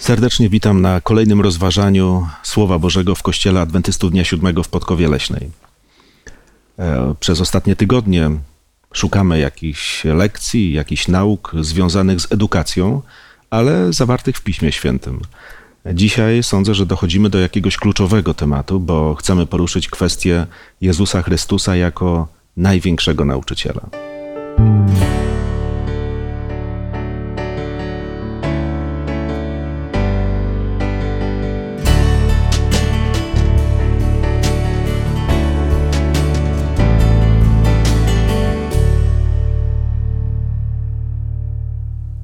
[0.00, 5.50] Serdecznie witam na kolejnym rozważaniu Słowa Bożego w Kościele Adwentystów Dnia Siódmego w Podkowie Leśnej.
[6.78, 8.30] E, przez ostatnie tygodnie
[8.92, 13.02] szukamy jakichś lekcji, jakichś nauk związanych z edukacją,
[13.50, 15.20] ale zawartych w Piśmie Świętym.
[15.94, 20.46] Dzisiaj sądzę, że dochodzimy do jakiegoś kluczowego tematu, bo chcemy poruszyć kwestię
[20.80, 23.80] Jezusa Chrystusa jako największego nauczyciela.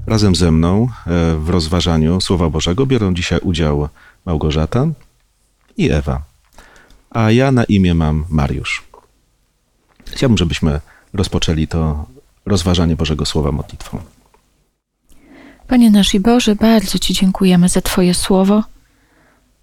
[0.06, 3.88] Razem ze mną e, w rozważaniu Słowa Bożego biorą dzisiaj udział
[4.26, 4.86] Małgorzata
[5.76, 6.22] i Ewa,
[7.10, 8.84] a ja na imię mam Mariusz.
[10.06, 10.80] Chciałbym, żebyśmy
[11.14, 12.06] rozpoczęli to
[12.46, 13.98] rozważanie Bożego Słowa modlitwą.
[15.68, 18.64] Panie nasz i Boże, bardzo Ci dziękujemy za Twoje słowo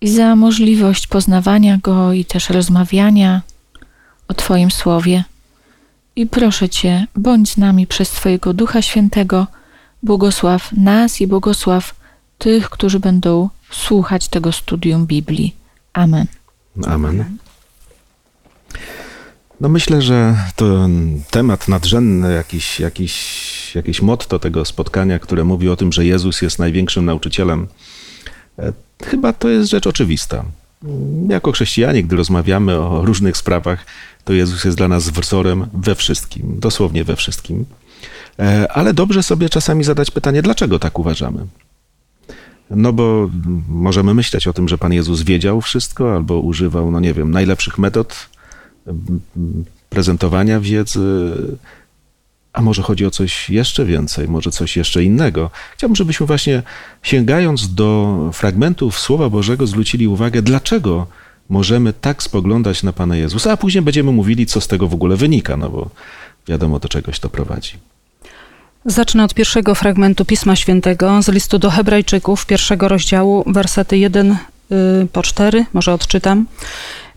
[0.02, 3.42] i za możliwość poznawania go i też rozmawiania
[4.28, 5.24] o Twoim słowie.
[6.16, 9.48] I proszę Cię, bądź z nami przez Twojego Ducha Świętego
[10.04, 11.96] Błogosław nas i błogosław
[12.38, 15.56] tych, którzy będą słuchać tego studium Biblii.
[15.94, 16.28] Amen.
[16.88, 17.38] Amen.
[19.62, 20.88] No myślę, że to
[21.32, 26.60] temat nadrzędny, jakiś, jakiś, jakieś motto tego spotkania, które mówi o tym, że Jezus jest
[26.60, 27.68] największym nauczycielem,
[28.60, 28.74] e,
[29.04, 30.46] chyba to jest rzecz oczywista.
[31.30, 33.86] Jako chrześcijanie, gdy rozmawiamy o różnych sprawach,
[34.24, 37.66] to Jezus jest dla nas wzorem we wszystkim, dosłownie we wszystkim.
[38.40, 41.46] E, ale dobrze sobie czasami zadać pytanie, dlaczego tak uważamy?
[42.70, 43.30] No bo
[43.70, 47.78] możemy myśleć o tym, że Pan Jezus wiedział wszystko, albo używał, no nie wiem, najlepszych
[47.78, 48.30] metod
[49.90, 51.32] prezentowania wiedzy,
[52.54, 55.52] a może chodzi o coś jeszcze więcej, może coś jeszcze innego.
[55.74, 56.64] Chciałbym, żebyśmy właśnie
[57.04, 61.08] sięgając do fragmentów Słowa Bożego zwrócili uwagę, dlaczego
[61.50, 65.16] możemy tak spoglądać na Pana Jezusa, a później będziemy mówili, co z tego w ogóle
[65.16, 65.90] wynika, no bo
[66.48, 67.74] wiadomo, do czegoś to prowadzi.
[68.86, 74.36] Zacznę od pierwszego fragmentu Pisma Świętego z listu do Hebrajczyków, pierwszego rozdziału, wersety 1 y,
[75.14, 76.46] po 4, może odczytam.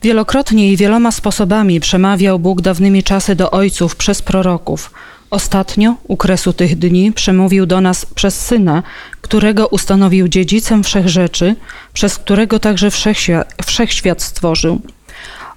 [0.03, 4.91] Wielokrotnie i wieloma sposobami przemawiał Bóg dawnymi czasy do ojców przez proroków.
[5.31, 8.83] Ostatnio, u kresu tych dni, przemówił do nas przez Syna,
[9.21, 11.57] którego ustanowił dziedzicem wszech rzeczy,
[11.93, 14.81] przez którego także wszechświat, wszechświat stworzył.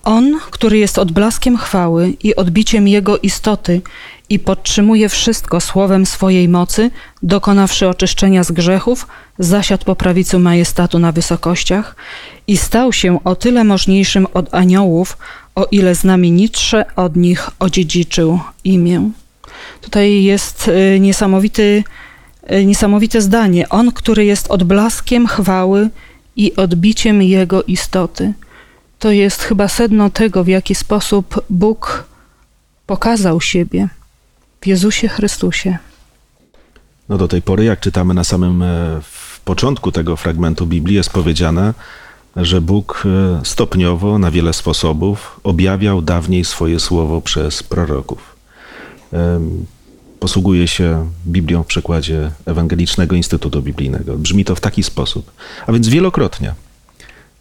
[0.09, 3.81] On, który jest odblaskiem chwały i odbiciem Jego istoty
[4.30, 6.92] i podtrzymuje wszystko słowem swojej mocy,
[7.24, 9.08] dokonawszy oczyszczenia z grzechów,
[9.40, 11.96] zasiadł po prawicy majestatu na wysokościach
[12.47, 15.18] i stał się o tyle możniejszym od aniołów,
[15.56, 19.09] o ile znamienitsze od nich odziedziczył imię.
[19.81, 21.84] Tutaj jest y, niesamowity,
[22.52, 23.70] y, niesamowite zdanie.
[23.70, 25.90] On, który jest odblaskiem chwały
[26.36, 28.34] i odbiciem Jego istoty.
[29.00, 32.04] To jest chyba sedno tego, w jaki sposób Bóg
[32.86, 33.90] pokazał siebie
[34.62, 35.78] w Jezusie Chrystusie.
[37.09, 39.02] No do tej pory, jak czytamy na samym e,
[39.46, 41.74] początku tego fragmentu Biblii, jest powiedziane,
[42.36, 48.36] że Bóg e, stopniowo, na wiele sposobów objawiał dawniej swoje słowo przez proroków.
[50.20, 54.18] Posługuje się Biblią w przekładzie Ewangelicznego Instytutu Biblijnego.
[54.18, 55.32] Brzmi to w taki sposób.
[55.68, 56.54] A więc wielokrotnie.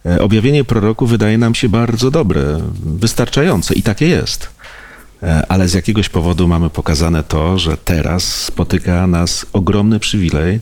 [0.05, 4.49] E, objawienie proroku wydaje nam się bardzo dobre, wystarczające i takie jest.
[5.23, 10.59] E, ale z jakiegoś powodu mamy pokazane to, że teraz spotyka nas ogromny przywilej,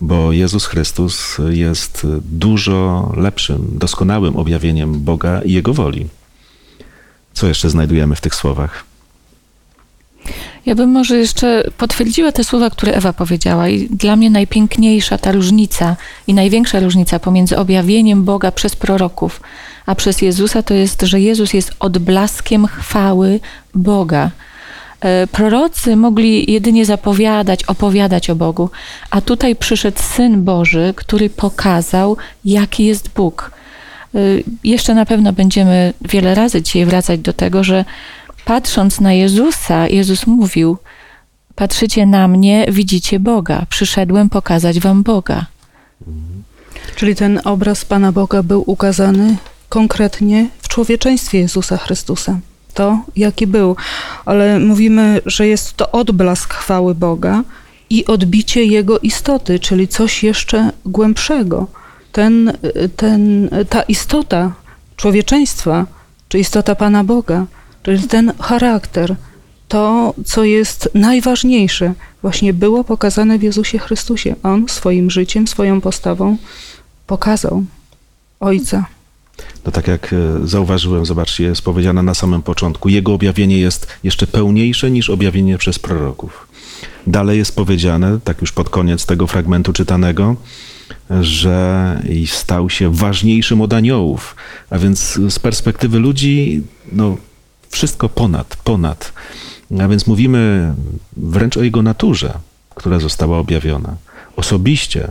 [0.00, 6.06] bo Jezus Chrystus jest dużo lepszym, doskonałym objawieniem Boga i Jego woli.
[7.32, 8.84] Co jeszcze znajdujemy w tych słowach?
[10.66, 13.68] Ja bym może jeszcze potwierdziła te słowa, które Ewa powiedziała.
[13.68, 19.40] I dla mnie najpiękniejsza ta różnica i największa różnica pomiędzy objawieniem Boga przez proroków,
[19.86, 23.40] a przez Jezusa to jest, że Jezus jest odblaskiem chwały
[23.74, 24.30] Boga.
[25.00, 28.70] E, prorocy mogli jedynie zapowiadać, opowiadać o Bogu,
[29.10, 33.50] a tutaj przyszedł Syn Boży, który pokazał, jaki jest Bóg.
[34.14, 34.18] E,
[34.64, 37.84] jeszcze na pewno będziemy wiele razy dzisiaj wracać do tego, że
[38.44, 40.78] patrząc na Jezusa, Jezus mówił:
[41.54, 43.66] Patrzycie na mnie, widzicie Boga.
[43.68, 45.46] Przyszedłem pokazać wam Boga.
[46.96, 49.36] Czyli ten obraz Pana Boga był ukazany
[49.68, 52.38] konkretnie w człowieczeństwie Jezusa Chrystusa.
[52.74, 53.76] To, jaki był.
[54.24, 57.42] Ale mówimy, że jest to odblask chwały Boga
[57.90, 61.66] i odbicie Jego istoty, czyli coś jeszcze głębszego.
[62.12, 62.52] Ten,
[62.96, 64.52] ten, ta istota
[64.96, 65.86] człowieczeństwa,
[66.28, 67.46] czy istota Pana Boga,
[67.84, 69.16] czyli ten charakter,
[69.68, 74.34] to, co jest najważniejsze, właśnie było pokazane w Jezusie Chrystusie.
[74.42, 76.36] On swoim życiem, swoją postawą
[77.06, 77.64] pokazał
[78.40, 78.86] Ojca.
[79.64, 84.26] No tak jak e, zauważyłem, zobaczcie, jest powiedziane na samym początku, jego objawienie jest jeszcze
[84.26, 86.48] pełniejsze niż objawienie przez proroków.
[87.06, 90.36] Dalej jest powiedziane, tak już pod koniec tego fragmentu czytanego,
[91.20, 94.36] że stał się ważniejszym od aniołów.
[94.70, 97.16] A więc z perspektywy ludzi, no
[97.74, 99.12] wszystko ponad, ponad.
[99.80, 100.74] A więc mówimy
[101.16, 102.32] wręcz o jego naturze,
[102.74, 103.96] która została objawiona.
[104.36, 105.08] Osobiście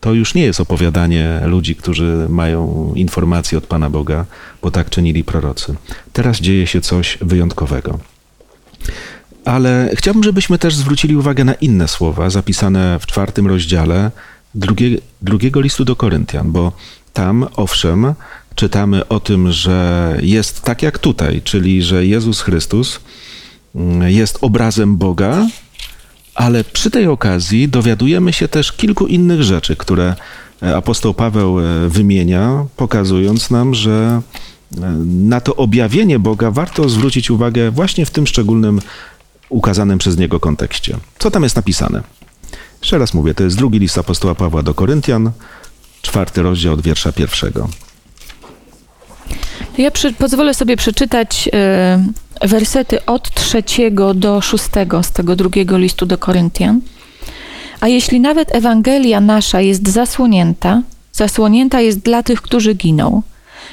[0.00, 4.26] to już nie jest opowiadanie ludzi, którzy mają informacje od Pana Boga,
[4.62, 5.74] bo tak czynili prorocy.
[6.12, 7.98] Teraz dzieje się coś wyjątkowego.
[9.44, 14.10] Ale chciałbym, żebyśmy też zwrócili uwagę na inne słowa zapisane w czwartym rozdziale
[14.54, 16.72] drugie, drugiego listu do Koryntian, bo
[17.12, 18.14] tam, owszem,
[18.54, 23.00] czytamy o tym, że jest tak jak tutaj, czyli że Jezus Chrystus
[23.74, 25.46] mm, jest obrazem Boga,
[26.34, 30.14] ale przy tej okazji dowiadujemy się też kilku innych rzeczy, które
[30.62, 34.22] e, apostoł Paweł e, wymienia, pokazując nam, że
[34.76, 38.80] e, na to objawienie Boga warto zwrócić uwagę właśnie w tym szczególnym
[39.48, 40.96] ukazanym przez niego kontekście.
[41.18, 42.02] Co tam jest napisane?
[42.80, 45.30] Jeszcze raz mówię, to jest drugi list apostoła Pawła do Koryntian,
[46.02, 47.68] czwarty rozdział od wiersza pierwszego.
[49.78, 51.48] Ja przy, pozwolę sobie przeczytać
[52.42, 56.80] y, wersety od trzeciego do szóstego z tego drugiego listu do Koryntian.
[57.80, 60.82] A jeśli nawet Ewangelia nasza jest zasłonięta,
[61.12, 63.22] zasłonięta jest dla tych, którzy giną,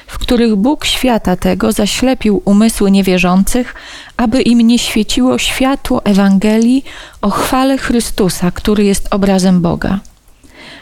[0.07, 3.75] w których Bóg świata tego zaślepił umysły niewierzących,
[4.17, 6.85] aby im nie świeciło światło Ewangelii
[7.21, 10.00] o chwale Chrystusa, który jest obrazem Boga.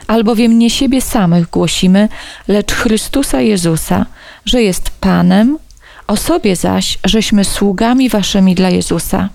[0.08, 2.10] Albowiem nie siebie samych głosimy,
[2.48, 4.06] lecz Chrystusa Jezusa,
[4.46, 5.58] że jest Panem,
[6.08, 9.30] o sobie zaś, żeśmy sługami waszymi dla Jezusa.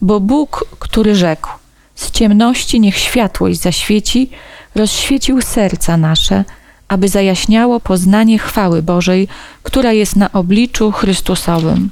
[0.00, 1.48] Bo Bóg, który rzekł,
[1.94, 4.30] z ciemności niech światłość zaświeci,
[4.74, 6.44] rozświecił serca nasze,
[6.88, 9.28] aby zajaśniało poznanie chwały Bożej,
[9.62, 11.90] która jest na obliczu Chrystusowym.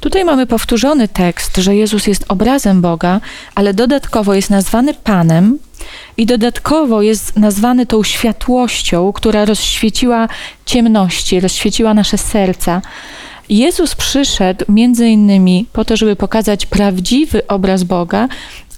[0.00, 3.20] Tutaj mamy powtórzony tekst, że Jezus jest obrazem Boga,
[3.54, 5.58] ale dodatkowo jest nazwany Panem
[6.16, 10.28] i dodatkowo jest nazwany tą światłością, która rozświeciła
[10.66, 12.82] ciemności, rozświeciła nasze serca.
[13.48, 18.28] Jezus przyszedł między innymi po to, żeby pokazać prawdziwy obraz Boga,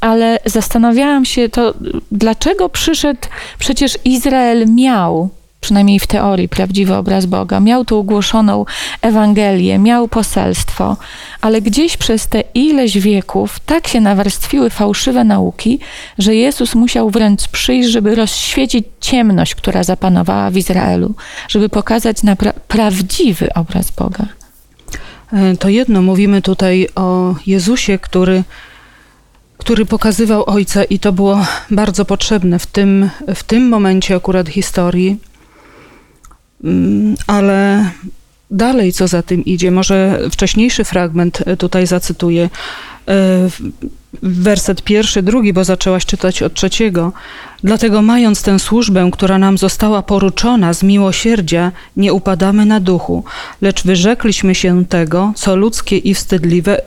[0.00, 1.74] ale zastanawiałam się to,
[2.12, 3.20] dlaczego przyszedł,
[3.58, 5.30] przecież Izrael miał
[5.66, 7.60] przynajmniej w teorii, prawdziwy obraz Boga.
[7.60, 8.64] Miał tu ogłoszoną
[9.02, 10.96] Ewangelię, miał poselstwo,
[11.40, 15.78] ale gdzieś przez te ileś wieków tak się nawarstwiły fałszywe nauki,
[16.18, 21.14] że Jezus musiał wręcz przyjść, żeby rozświecić ciemność, która zapanowała w Izraelu,
[21.48, 24.26] żeby pokazać pra prawdziwy obraz Boga.
[25.32, 28.42] E, to jedno, mówimy tutaj o Jezusie, który
[29.58, 35.18] który pokazywał Ojca i to było bardzo potrzebne w tym, w tym momencie akurat historii.
[36.64, 37.90] Mm, ale
[38.50, 42.50] dalej, co za tym idzie, może wcześniejszy fragment e, tutaj zacytuję.
[43.08, 43.48] E,
[44.22, 47.12] werset pierwszy, drugi, bo zaczęłaś czytać od trzeciego.
[47.64, 53.24] Dlatego, mając tę służbę, która nam została poruczona z miłosierdzia, nie upadamy na duchu,
[53.60, 56.82] lecz wyrzekliśmy się tego, co ludzkie i wstydliwe,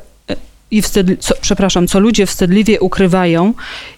[0.71, 3.53] i wstydli, co, przepraszam, co ludzie wstydliwie ukrywają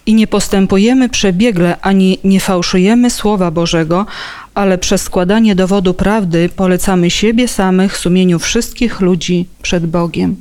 [0.06, 4.06] i nie postępujemy przebiegle ani nie fałszujemy Słowa Bożego,
[4.54, 10.36] ale przez składanie dowodu prawdy polecamy siebie samych sumieniu wszystkich ludzi przed Bogiem.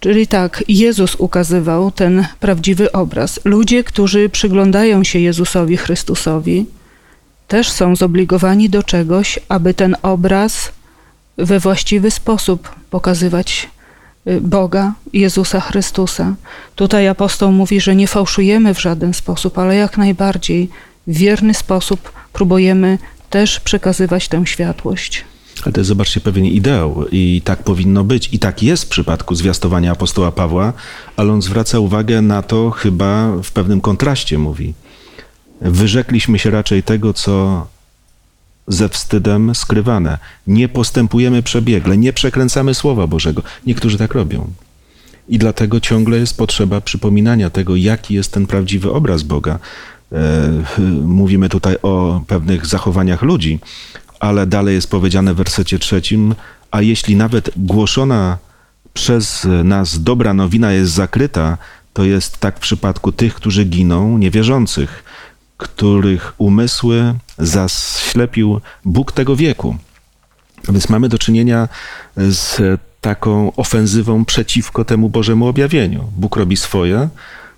[0.00, 3.40] Czyli tak, Jezus ukazywał ten prawdziwy obraz.
[3.44, 6.66] Ludzie, którzy przyglądają się Jezusowi Chrystusowi,
[7.48, 10.72] też są zobligowani do czegoś, aby ten obraz
[11.38, 13.68] we właściwy sposób pokazywać
[14.26, 16.34] Y, Boga, Jezusa Chrystusa.
[16.74, 20.68] Tutaj apostoł mówi, że nie fałszujemy w żaden sposób, ale jak najbardziej
[21.06, 22.98] w wierny sposób próbujemy
[23.30, 25.24] też przekazywać tę światłość.
[25.64, 28.28] Ale to jest, zobaczcie, pewien ideał i tak powinno być.
[28.32, 30.72] I tak jest w przypadku zwiastowania apostoła Pawła,
[31.16, 34.74] ale on zwraca uwagę na to chyba w pewnym kontraście, mówi.
[35.60, 37.66] Wyrzekliśmy się raczej tego, co
[38.68, 40.18] ze wstydem skrywane.
[40.46, 43.42] Nie postępujemy przebiegle, nie przekręcamy Słowa Bożego.
[43.66, 44.50] Niektórzy tak robią.
[45.28, 49.58] I dlatego ciągle jest potrzeba przypominania tego, jaki jest ten prawdziwy obraz Boga.
[50.12, 50.18] E,
[51.02, 53.58] mówimy tutaj o pewnych zachowaniach ludzi,
[54.20, 56.34] ale dalej jest powiedziane w wersecie trzecim,
[56.70, 58.38] a jeśli nawet głoszona
[58.94, 61.58] przez nas dobra nowina jest zakryta,
[61.92, 65.04] to jest tak w przypadku tych, którzy giną, niewierzących,
[65.56, 69.76] których umysły zaślepił Bóg tego wieku.
[70.68, 71.68] Więc mamy do czynienia
[72.16, 72.60] z
[73.00, 76.12] taką ofensywą przeciwko temu Bożemu objawieniu.
[76.16, 77.08] Bóg robi swoje,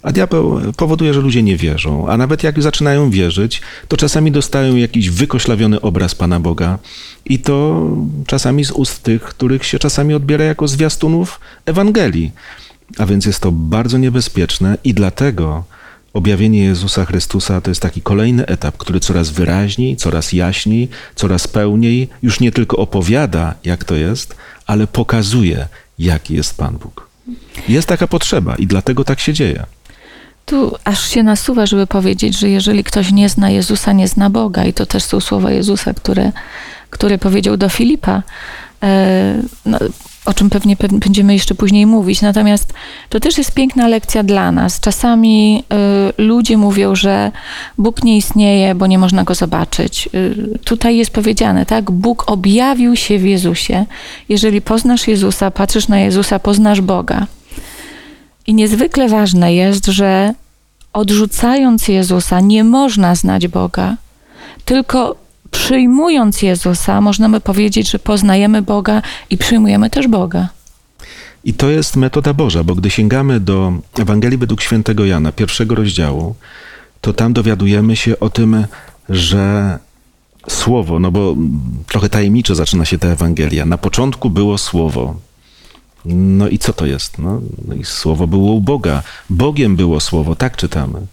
[0.02, 2.08] a diabeł powoduje, że ludzie nie wierzą.
[2.08, 6.78] A nawet jak zaczynają wierzyć, to czasami dostają jakiś wykoślawiony obraz Pana Boga
[7.24, 7.86] i to
[8.26, 12.32] czasami z ust tych, których się czasami odbiera jako zwiastunów Ewangelii.
[12.98, 15.64] A więc jest to bardzo niebezpieczne i dlatego
[16.12, 22.08] objawienie Jezusa Chrystusa to jest taki kolejny etap, który coraz wyraźniej, coraz jaśniej, coraz pełniej
[22.22, 24.36] już nie tylko opowiada, jak to jest,
[24.66, 27.08] ale pokazuje, jaki jest Pan Bóg.
[27.68, 29.66] Jest taka potrzeba i dlatego tak się dzieje.
[30.48, 34.64] Tu aż się nasuwa, żeby powiedzieć, że jeżeli ktoś nie zna Jezusa, nie zna Boga.
[34.64, 36.32] I to też są słowa Jezusa, które,
[36.90, 38.22] które powiedział do Filipa.
[38.82, 39.78] E, no,
[40.28, 42.22] o czym pewnie będziemy jeszcze później mówić.
[42.22, 42.72] Natomiast
[43.08, 44.80] to też jest piękna lekcja dla nas.
[44.80, 45.64] Czasami
[46.18, 47.32] y, ludzie mówią, że
[47.78, 50.08] Bóg nie istnieje, bo nie można go zobaczyć.
[50.14, 51.90] Y, tutaj jest powiedziane, tak?
[51.90, 53.86] Bóg objawił się w Jezusie.
[54.28, 57.26] Jeżeli poznasz Jezusa, patrzysz na Jezusa, poznasz Boga.
[58.48, 60.34] I niezwykle ważne jest, że
[60.92, 63.96] odrzucając Jezusa, nie można znać Boga,
[64.64, 65.16] tylko
[65.50, 70.48] przyjmując Jezusa, możemy powiedzieć, że poznajemy Boga i przyjmujemy też Boga.
[71.44, 76.34] I to jest metoda Boża, bo gdy sięgamy do Ewangelii według świętego Jana, pierwszego rozdziału,
[77.00, 78.66] to tam dowiadujemy się o tym,
[79.08, 79.78] że
[80.48, 81.36] Słowo, no bo
[81.86, 83.66] trochę tajemniczo zaczyna się ta Ewangelia.
[83.66, 85.27] Na początku było Słowo.
[86.04, 87.18] No i co to jest?
[87.18, 89.02] No, no i Słowo było u Boga.
[89.30, 91.06] Bogiem było Słowo, tak czytamy.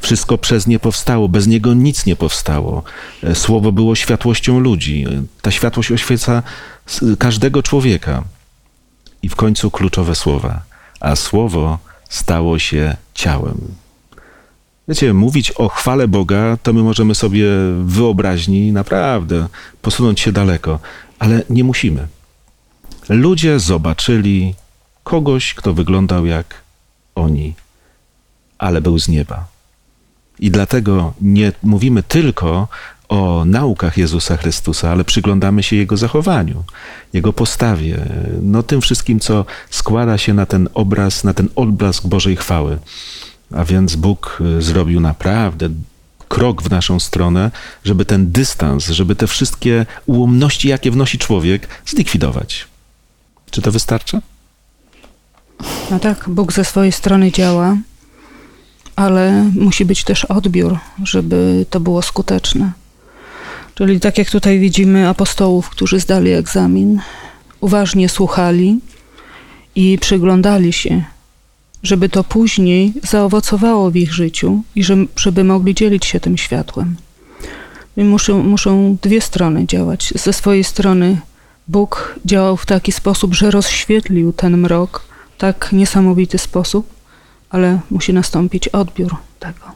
[0.00, 2.82] Wszystko przez nie powstało, bez niego nic nie powstało.
[3.22, 5.04] E, Słowo było światłością ludzi.
[5.08, 6.42] E, ta światłość oświeca
[7.18, 8.24] każdego człowieka.
[9.22, 10.62] I w końcu kluczowe słowa.
[11.00, 11.78] A słowo
[12.08, 13.60] stało się ciałem.
[14.88, 17.46] Wiecie, mówić o chwale Boga, to my możemy sobie
[17.84, 19.48] wyobraźni naprawdę
[19.82, 20.78] posunąć się daleko,
[21.18, 22.08] ale nie musimy.
[23.08, 24.54] Ludzie zobaczyli
[25.04, 26.54] kogoś, kto wyglądał jak
[27.14, 27.54] oni,
[28.58, 29.46] ale był z nieba.
[30.38, 32.68] I dlatego nie mówimy tylko
[33.08, 36.64] o naukach Jezusa Chrystusa, ale przyglądamy się Jego zachowaniu,
[37.12, 38.06] Jego postawie,
[38.42, 42.78] no tym wszystkim, co składa się na ten obraz, na ten odblask Bożej chwały.
[43.54, 45.68] A więc Bóg y, zrobił naprawdę
[46.28, 47.50] krok w naszą stronę,
[47.84, 52.66] żeby ten dystans, żeby te wszystkie ułomności, jakie wnosi człowiek, zlikwidować.
[53.54, 54.20] Czy to wystarcza?
[55.90, 57.76] No tak, Bóg ze swojej strony działa
[58.96, 62.72] ale musi być też odbiór, żeby to było skuteczne.
[63.74, 67.00] Czyli tak jak tutaj widzimy apostołów, którzy zdali egzamin,
[67.60, 68.78] uważnie słuchali
[69.74, 71.04] i przyglądali się,
[71.82, 74.84] żeby to później zaowocowało w ich życiu i
[75.16, 76.96] żeby mogli dzielić się tym światłem.
[77.96, 80.12] Muszą, muszą dwie strony działać.
[80.16, 81.20] Ze swojej strony
[81.68, 85.04] Bóg działał w taki sposób, że rozświetlił ten mrok
[85.36, 86.94] w tak niesamowity sposób,
[87.50, 89.74] ale musi nastąpić odbiór tego.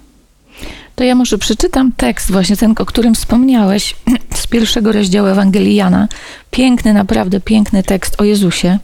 [0.94, 3.96] To ja może przeczytam tekst, właśnie ten, o którym wspomniałeś,
[4.34, 6.08] z pierwszego rozdziału Ewangelii Jana.
[6.50, 8.78] Piękny, naprawdę piękny tekst o Jezusie.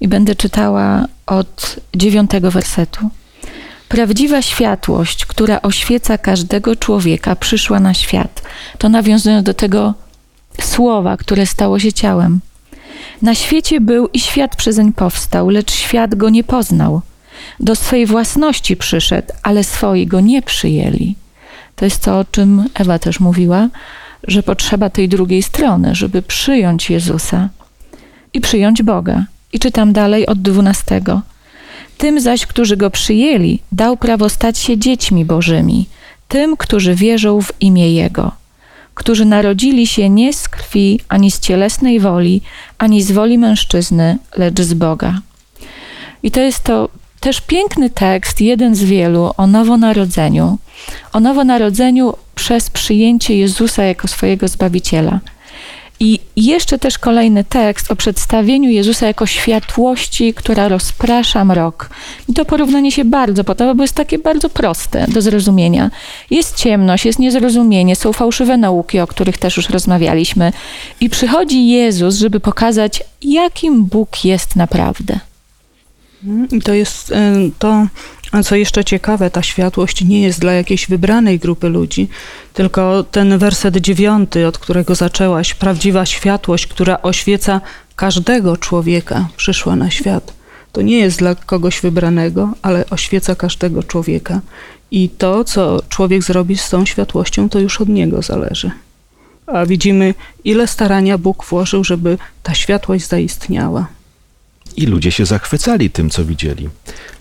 [0.00, 3.10] I będę czytała od dziewiątego wersetu.
[3.88, 8.42] Prawdziwa światłość, która oświeca każdego człowieka, przyszła na świat.
[8.78, 9.94] To nawiązując do tego
[10.62, 12.40] słowa, które stało się ciałem.
[13.22, 17.00] Na świecie był i świat przezeń powstał, lecz świat go nie poznał.
[17.60, 21.14] Do swojej własności przyszedł, ale swoi go nie przyjęli.
[21.76, 23.68] To jest to, o czym Ewa też mówiła,
[24.26, 27.48] że potrzeba tej drugiej strony, żeby przyjąć Jezusa
[28.34, 29.24] i przyjąć Boga.
[29.52, 31.22] I czytam dalej od dwunastego.
[31.98, 35.86] Tym zaś, którzy go przyjęli, dał prawo stać się dziećmi Bożymi,
[36.28, 38.32] tym, którzy wierzą w imię Jego,
[38.98, 42.42] którzy narodzili się nie z krwi, ani z cielesnej woli,
[42.78, 45.20] ani z woli mężczyzny, lecz z Boga.
[46.22, 46.88] I to jest to
[47.20, 50.58] też piękny tekst, jeden z wielu, o nowonarodzeniu.
[51.12, 55.20] O nowonarodzeniu przez przyjęcie Jezusa jako swojego Zbawiciela.
[56.00, 61.90] I jeszcze też kolejny tekst o przedstawieniu Jezusa jako światłości, która rozprasza mrok.
[62.28, 65.90] I to porównanie się bardzo podoba, bo jest takie bardzo proste do zrozumienia.
[66.30, 70.52] Jest ciemność, jest niezrozumienie, są fałszywe nauki, o których też już rozmawialiśmy.
[71.00, 75.20] I przychodzi Jezus, żeby pokazać, jakim Bóg jest naprawdę.
[76.52, 77.32] I to jest e,
[78.30, 82.08] to, co jeszcze ciekawe, ta światłość nie jest dla jakiejś wybranej grupy ludzi,
[82.54, 87.60] tylko ten werset dziewiąty, od którego zaczęłaś, prawdziwa światłość, która oświeca
[87.96, 90.32] każdego człowieka, przyszła na świat.
[90.72, 94.40] To nie jest dla kogoś wybranego, ale oświeca każdego człowieka.
[94.90, 98.70] I to, co człowiek zrobi z tą światłością, to już od niego zależy.
[99.46, 103.86] A widzimy, ile starania Bóg włożył, żeby ta światłość zaistniała.
[104.76, 106.68] I ludzie się zachwycali tym, co widzieli.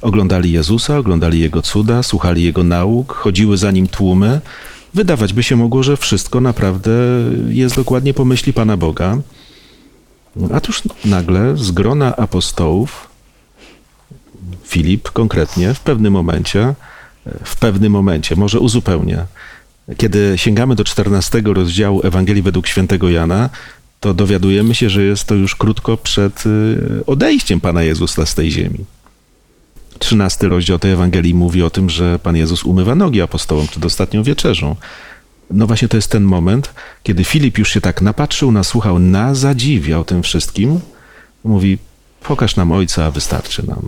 [0.01, 4.41] Oglądali Jezusa, oglądali Jego cuda, słuchali Jego nauk, chodziły za Nim tłumy.
[4.93, 6.91] Wydawać by się mogło, że wszystko naprawdę
[7.49, 9.17] jest dokładnie po myśli Pana Boga.
[10.53, 13.07] A tuż nagle z grona apostołów
[14.63, 16.73] Filip konkretnie w pewnym momencie,
[17.43, 19.25] w pewnym momencie, może uzupełnię,
[19.97, 23.49] kiedy sięgamy do 14 rozdziału Ewangelii według świętego Jana,
[23.99, 28.51] to dowiadujemy się, że jest to już krótko przed y, odejściem Pana Jezusa z tej
[28.51, 28.85] ziemi.
[29.99, 34.23] 13 rozdział tej Ewangelii mówi o tym, że Pan Jezus umywa nogi apostołom przed ostatnią
[34.23, 34.75] wieczerzą.
[35.51, 36.73] No właśnie to jest ten moment,
[37.03, 40.79] kiedy Filip już się tak napatrzył, nasłuchał, na zadziwia o tym wszystkim.
[41.43, 41.77] Mówi,
[42.23, 43.87] pokaż nam Ojca, a wystarczy nam.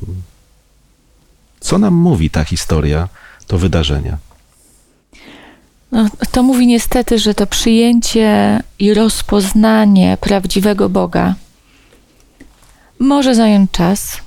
[1.60, 3.10] Co nam mówi ta historia,
[3.48, 4.18] to wydarzenia?
[5.92, 11.36] No, to mówi niestety, że to przyjęcie i rozpoznanie prawdziwego Boga
[13.00, 14.18] może zająć czas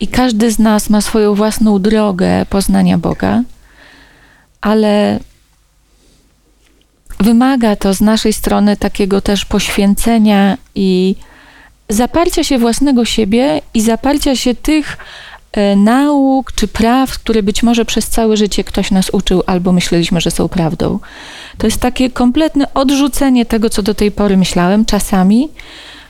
[0.00, 3.42] i każdy z nas ma swoją własną drogę poznania Boga,
[4.60, 5.20] ale
[7.20, 11.16] wymaga to z naszej strony takiego też poświęcenia i
[11.88, 14.96] zaparcia się własnego siebie i zaparcia się tych
[15.76, 20.30] nauk czy praw, które być może przez całe życie ktoś nas uczył albo myśleliśmy, że
[20.30, 20.98] są prawdą.
[21.58, 25.48] To jest takie kompletne odrzucenie tego, co do tej pory myślałem, czasami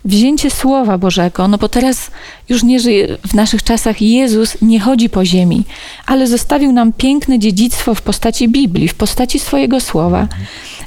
[0.05, 2.11] wzięcie Słowa Bożego, no bo teraz
[2.49, 5.65] już nie żyje, w naszych czasach Jezus nie chodzi po ziemi,
[6.07, 10.29] ale zostawił nam piękne dziedzictwo w postaci Biblii, w postaci swojego Słowa.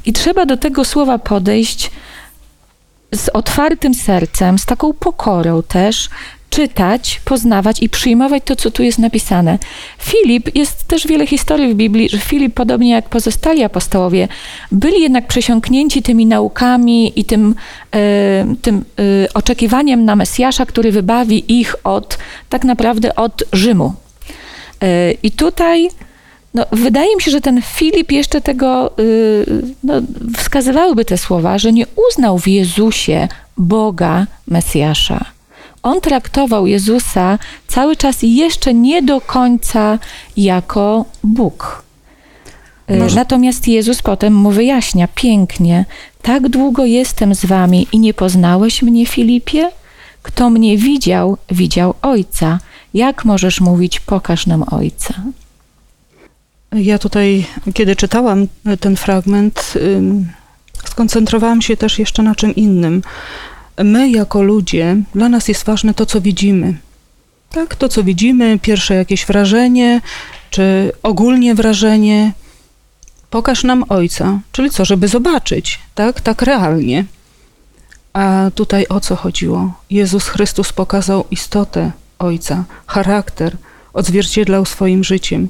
[0.04, 1.90] I trzeba do tego Słowa podejść
[3.14, 6.08] z otwartym sercem, z taką pokorą też,
[6.52, 9.58] czytać, poznawać i przyjmować to, co tu jest napisane.
[9.98, 14.28] Filip, jest też wiele historii w Biblii, że Filip, podobnie jak pozostali apostołowie,
[14.72, 17.54] byli jednak przesiąknięci tymi naukami i tym,
[17.94, 18.82] e, tym e,
[19.34, 22.18] oczekiwaniem na Mesjasza, który wybawi ich od,
[22.48, 23.94] tak naprawdę od Rzymu.
[24.82, 25.88] E, I tutaj
[26.54, 29.46] no, wydaje mi się, że ten Filip jeszcze tego, y,
[29.84, 29.94] no,
[30.36, 35.24] wskazywałyby te słowa, że nie uznał w Jezusie Boga Mesjasza.
[35.82, 39.98] On traktował Jezusa cały czas jeszcze nie do końca
[40.36, 41.82] jako Bóg.
[42.90, 45.84] Y, Może- Natomiast Jezus potem mu wyjaśnia pięknie:
[46.22, 49.70] Tak długo jestem z wami i nie poznałeś mnie, Filipie?
[50.22, 52.58] Kto mnie widział, widział Ojca.
[52.94, 55.14] Jak możesz mówić, pokaż nam Ojca?
[56.72, 58.46] Ja tutaj, kiedy czytałam
[58.80, 59.74] ten fragment,
[60.84, 63.02] skoncentrowałam się też jeszcze na czym innym.
[63.84, 66.78] My, jako ludzie, dla nas jest ważne to, co widzimy.
[67.50, 70.00] Tak, to, co widzimy, pierwsze jakieś wrażenie,
[70.50, 72.32] czy ogólnie wrażenie.
[73.30, 77.04] Pokaż nam Ojca, czyli co, żeby zobaczyć, tak, tak realnie.
[78.12, 79.74] A tutaj o co chodziło?
[79.90, 83.56] Jezus Chrystus pokazał istotę Ojca, charakter,
[83.92, 85.48] odzwierciedlał swoim życiem.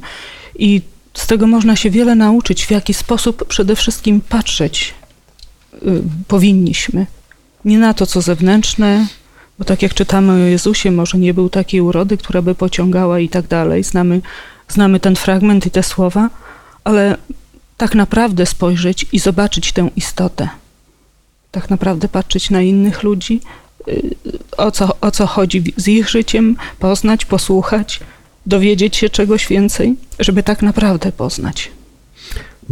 [0.59, 0.83] I
[1.15, 4.95] z tego można się wiele nauczyć, w jaki sposób przede wszystkim patrzeć
[5.75, 7.07] y, powinniśmy.
[7.65, 9.07] Nie na to, co zewnętrzne,
[9.59, 13.29] bo tak jak czytamy o Jezusie, może nie był takiej urody, która by pociągała i
[13.29, 13.85] tak dalej.
[13.85, 14.21] Znamy,
[14.69, 16.31] znamy ten fragment i te słowa,
[16.85, 17.17] ale
[17.77, 20.49] tak naprawdę spojrzeć i zobaczyć tę istotę.
[21.51, 23.41] Tak naprawdę patrzeć na innych ludzi,
[23.89, 24.17] y,
[24.57, 28.01] o co, o co chodzi z ich życiem, poznać, posłuchać,
[28.47, 31.71] dowiedzieć się czegoś więcej, żeby tak naprawdę poznać.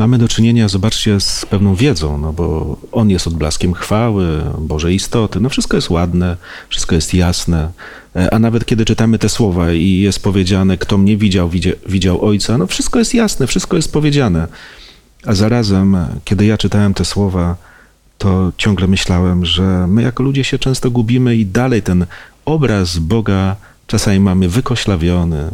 [0.00, 5.40] Mamy do czynienia, zobaczcie, z pewną wiedzą, no bo on jest odblaskiem chwały, Bożej istoty.
[5.40, 6.36] No wszystko jest ładne,
[6.68, 7.70] wszystko jest jasne.
[8.16, 11.50] E, A nawet kiedy czytamy te słowa i jest powiedziane, kto mnie widział,
[11.86, 14.48] widział, Ojca, no wszystko jest jasne, wszystko jest powiedziane.
[15.26, 17.56] A zarazem, kiedy ja czytałem te słowa,
[18.18, 22.06] to ciągle myślałem, że my jako ludzie się często gubimy i dalej ten
[22.44, 25.50] obraz Boga czasami mamy wykoślawiony,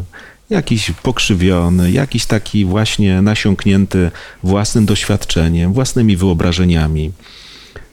[0.49, 4.11] jakiś pokrzywiony, jakiś taki właśnie nasiąknięty
[4.43, 7.11] własnym doświadczeniem, własnymi wyobrażeniami.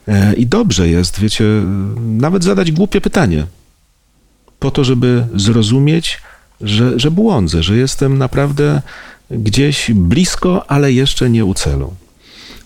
[0.09, 1.45] E, I dobrze jest, wiecie,
[1.97, 3.47] nawet zadać głupie pytanie,
[4.59, 6.21] po to, żeby zrozumieć,
[6.61, 8.83] że, że błądzę, że jestem naprawdę
[9.31, 11.95] gdzieś blisko, ale jeszcze nie u celu.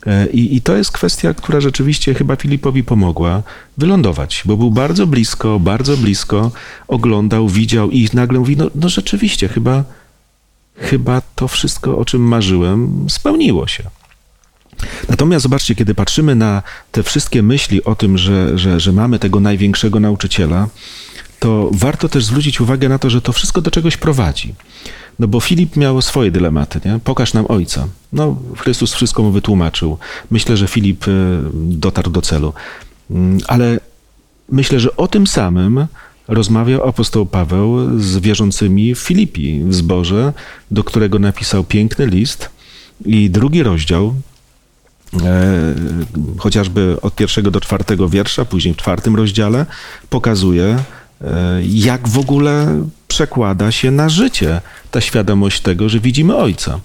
[0.06, 3.42] E, I, I to jest kwestia, która rzeczywiście chyba Filipowi pomogła
[3.78, 6.50] wylądować, bo był bardzo blisko, bardzo blisko,
[6.88, 9.84] oglądał, widział i nagle mówi, no, no rzeczywiście, chyba,
[10.76, 13.84] chyba to wszystko, o czym marzyłem, spełniło się.
[15.08, 19.40] Natomiast zobaczcie, kiedy patrzymy na te wszystkie myśli o tym, że, że, że mamy tego
[19.40, 20.68] największego nauczyciela,
[21.38, 24.54] to warto też zwrócić uwagę na to, że to wszystko do czegoś prowadzi.
[25.18, 27.00] No bo Filip miał swoje dylematy, nie?
[27.04, 27.88] Pokaż nam Ojca.
[28.12, 29.98] No, Chrystus wszystko mu wytłumaczył.
[30.30, 31.10] Myślę, że Filip e,
[31.54, 32.52] dotarł do celu.
[33.10, 33.80] Mm, Ale
[34.48, 35.86] myślę, że o tym samym
[36.28, 40.32] rozmawiał apostoł Paweł z wierzącymi w Filipi, w zborze,
[40.70, 42.50] do którego napisał piękny list.
[43.04, 44.14] I drugi rozdział,
[45.24, 45.74] e,
[46.38, 49.66] chociażby od pierwszego do czwartego wiersza, później w czwartym rozdziale,
[50.10, 50.78] pokazuje,
[51.20, 52.82] e, jak w ogóle
[53.18, 56.80] przekłada się na życie ta świadomość tego, że widzimy Ojca.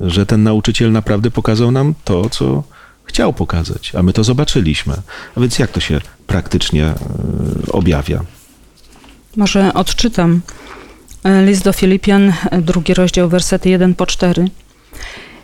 [0.00, 2.62] Że ten nauczyciel naprawdę pokazał nam to, co
[3.04, 4.94] chciał pokazać, a my to zobaczyliśmy.
[5.36, 6.96] A więc jak to się praktycznie e,
[7.72, 8.20] objawia?
[9.36, 10.40] Może odczytam
[11.24, 14.44] e, list do Filipian, e, drugi rozdział, wersety 1 po 4.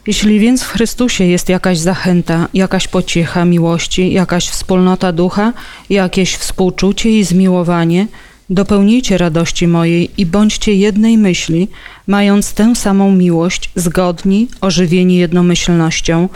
[0.07, 5.53] Jeśli więc w Chrystusie jest jakaś zachęta, jakaś pociecha miłości, jakaś wspólnota ducha,
[5.91, 8.07] jakieś współczucie i zmiłowanie,
[8.51, 11.69] dopełnijcie radości mojej i bądźcie jednej myśli,
[12.07, 16.29] mając tę samą miłość, zgodni, ożywieni jednomyślnością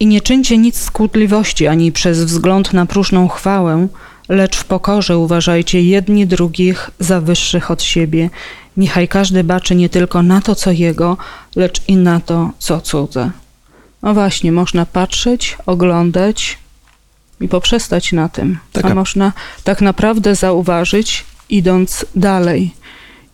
[0.00, 3.88] i nie czyńcie nic z kłótliwości ani przez wzgląd na próżną chwałę,
[4.28, 8.30] lecz w pokorze uważajcie jedni drugich za wyższych od siebie.
[8.76, 11.16] Niechaj każdy baczy nie tylko na to, co jego,
[11.56, 13.30] lecz i na to, co cudze.
[14.02, 16.58] No właśnie, można patrzeć, oglądać
[17.40, 18.58] i poprzestać na tym.
[18.72, 19.32] Taka- A można
[19.64, 22.74] tak naprawdę zauważyć, idąc dalej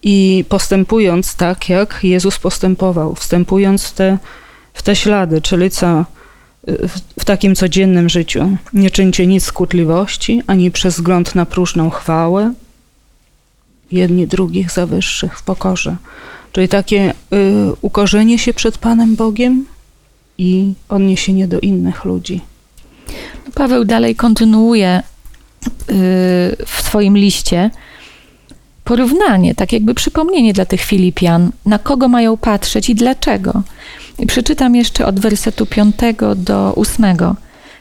[0.03, 4.19] i postępując tak, jak Jezus postępował, wstępując w te,
[4.75, 6.05] w te ślady, czyli co?
[6.67, 8.57] w, w takim codziennym życiu.
[8.73, 12.55] Nie czyńcie nic z kłótliwości, ani przez wzgląd na próżną chwałę,
[13.93, 15.97] jedni drugich za wyższych w pokorze.
[16.53, 17.15] Czyli takie y,
[17.81, 19.67] ukorzenie się przed Panem Bogiem
[20.39, 22.41] i odniesienie do innych ludzi.
[23.55, 25.03] Paweł dalej kontynuuje y,
[26.67, 27.71] w swoim liście
[28.91, 33.63] porównanie, tak jakby przypomnienie dla tych Filipian, na kogo mają patrzeć i dlaczego.
[34.19, 35.95] I przeczytam jeszcze od wersetu 5
[36.37, 37.17] do 8.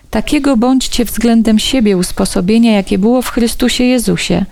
[0.09, 4.45] Takiego bądźcie względem siebie usposobienia, jakie było w Chrystusie Jezusie,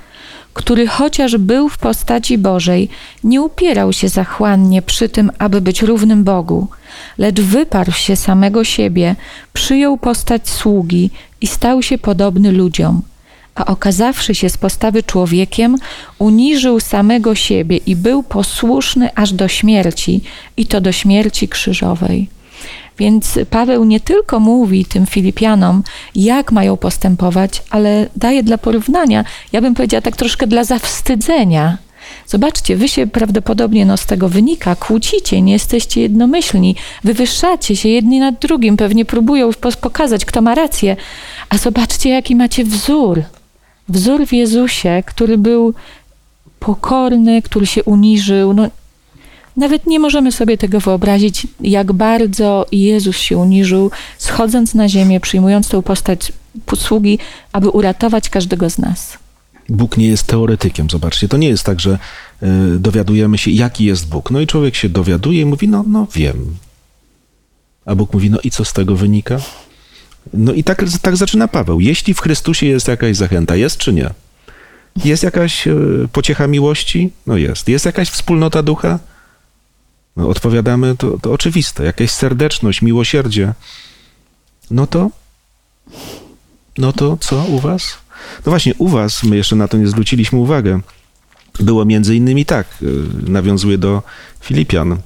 [0.53, 2.89] który chociaż był w postaci Bożej,
[3.23, 6.67] nie upierał się zachłannie przy tym, aby być równym Bogu,
[7.17, 9.15] lecz wyparł się samego siebie,
[9.53, 11.09] przyjął postać sługi
[11.41, 13.01] i stał się podobny ludziom.
[13.57, 15.77] A okazawszy się z postawy człowiekiem,
[16.19, 20.21] uniżył samego siebie i był posłuszny aż do śmierci,
[20.57, 22.29] i to do śmierci krzyżowej.
[22.99, 25.83] Więc Paweł nie tylko mówi tym Filipianom,
[26.15, 31.77] jak mają postępować, ale daje dla porównania, ja bym powiedziała tak troszkę dla zawstydzenia.
[32.27, 38.19] Zobaczcie, wy się prawdopodobnie no, z tego wynika, kłócicie, nie jesteście jednomyślni, wywyższacie się jedni
[38.19, 39.49] nad drugim, pewnie próbują
[39.81, 40.95] pokazać, kto ma rację,
[41.49, 43.23] a zobaczcie, jaki macie wzór.
[43.89, 45.73] Wzór w Jezusie, który był
[46.59, 48.53] pokorny, który się uniżył.
[48.53, 48.69] No,
[49.57, 55.67] nawet nie możemy sobie tego wyobrazić, jak bardzo Jezus się uniżył, schodząc na ziemię, przyjmując
[55.67, 56.31] tą postać
[56.75, 57.19] sługi,
[57.51, 59.17] aby uratować każdego z nas.
[59.69, 61.27] Bóg nie jest teoretykiem, zobaczcie.
[61.27, 61.99] To nie jest tak, że
[62.43, 64.31] y, dowiadujemy się, jaki jest Bóg.
[64.31, 66.55] No i człowiek się dowiaduje i mówi, no, no wiem.
[67.85, 69.39] A Bóg mówi, no i co z tego wynika?
[70.33, 71.79] No i tak, tak zaczyna Paweł.
[71.79, 74.09] Jeśli w Chrystusie jest jakaś zachęta, jest czy nie?
[75.05, 77.11] Jest jakaś y, pociecha miłości?
[77.27, 77.67] No jest.
[77.67, 78.99] Jest jakaś wspólnota ducha?
[80.17, 81.83] No odpowiadamy, to, to oczywiste.
[81.83, 83.53] Jakaś serdeczność, miłosierdzie.
[84.71, 85.09] No to
[86.77, 87.97] no to co u was?
[88.45, 90.79] No właśnie, u was, my jeszcze na to nie zwróciliśmy uwagę,
[91.59, 94.03] było między innymi tak, y, nawiązuje do
[94.41, 94.97] Filipian.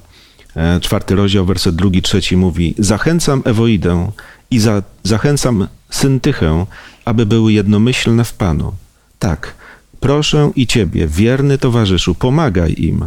[0.56, 4.10] E, Czwarty rozdział, werset drugi, trzeci mówi Zachęcam Ewoidę
[4.52, 6.66] i za, zachęcam Syntychę,
[7.04, 8.72] aby były jednomyślne w Panu.
[9.18, 9.54] Tak,
[10.00, 13.04] proszę i Ciebie, wierny towarzyszu, pomagaj im.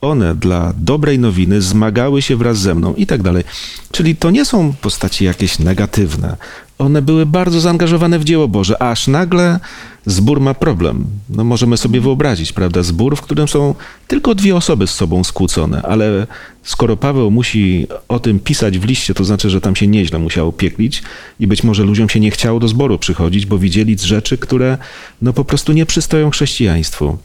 [0.00, 3.44] One dla dobrej nowiny zmagały się wraz ze mną i tak dalej.
[3.90, 6.36] Czyli to nie są postaci jakieś negatywne.
[6.82, 9.60] One były bardzo zaangażowane w dzieło Boże, aż nagle
[10.06, 11.04] zbór ma problem.
[11.30, 13.74] No możemy sobie wyobrazić, prawda, zbór, w którym są
[14.08, 16.26] tylko dwie osoby z sobą skłócone, ale
[16.62, 20.52] skoro Paweł musi o tym pisać w liście, to znaczy, że tam się nieźle musiało
[20.52, 21.02] pieklić
[21.40, 24.78] i być może ludziom się nie chciało do zboru przychodzić, bo widzieli rzeczy, które
[25.22, 27.18] no po prostu nie przystoją chrześcijaństwu.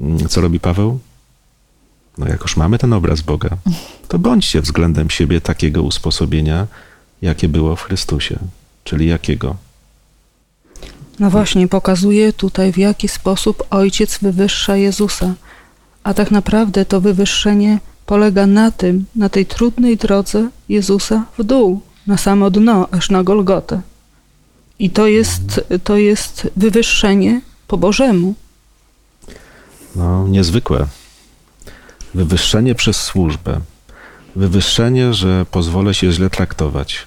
[0.00, 0.98] Mm, Co robi Paweł?
[2.18, 3.50] No jak już mamy ten obraz Boga,
[4.08, 6.66] to bądźcie względem siebie takiego usposobienia,
[7.22, 8.38] jakie było w Chrystusie.
[8.84, 9.56] Czyli jakiego?
[11.20, 15.34] No właśnie, pokazuje tutaj, w jaki sposób Ojciec wywyższa Jezusa.
[16.02, 21.80] A tak naprawdę to wywyższenie polega na tym, na tej trudnej drodze Jezusa w dół,
[22.06, 23.80] na samo dno, aż na Golgotę.
[24.78, 28.34] I to jest, to jest wywyższenie po Bożemu.
[29.96, 30.86] No, niezwykłe.
[32.14, 33.60] Wywyższenie przez służbę.
[34.36, 37.06] Wywyższenie, że pozwolę się źle traktować.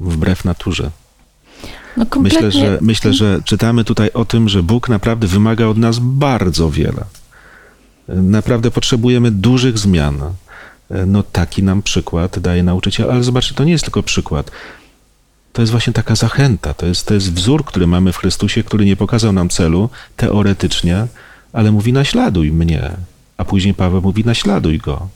[0.00, 0.90] Wbrew naturze.
[1.96, 2.06] No.
[2.20, 6.70] Myślę że, myślę, że czytamy tutaj o tym, że Bóg naprawdę wymaga od nas bardzo
[6.70, 7.04] wiele.
[8.08, 10.20] Naprawdę potrzebujemy dużych zmian.
[11.06, 14.50] No taki nam przykład daje nauczyciel, ale zobaczcie, to nie jest tylko przykład.
[15.52, 18.84] To jest właśnie taka zachęta, to jest, to jest wzór, który mamy w Chrystusie, który
[18.84, 21.06] nie pokazał nam celu teoretycznie,
[21.52, 22.90] ale mówi naśladuj mnie,
[23.36, 25.08] a później Paweł mówi naśladuj go.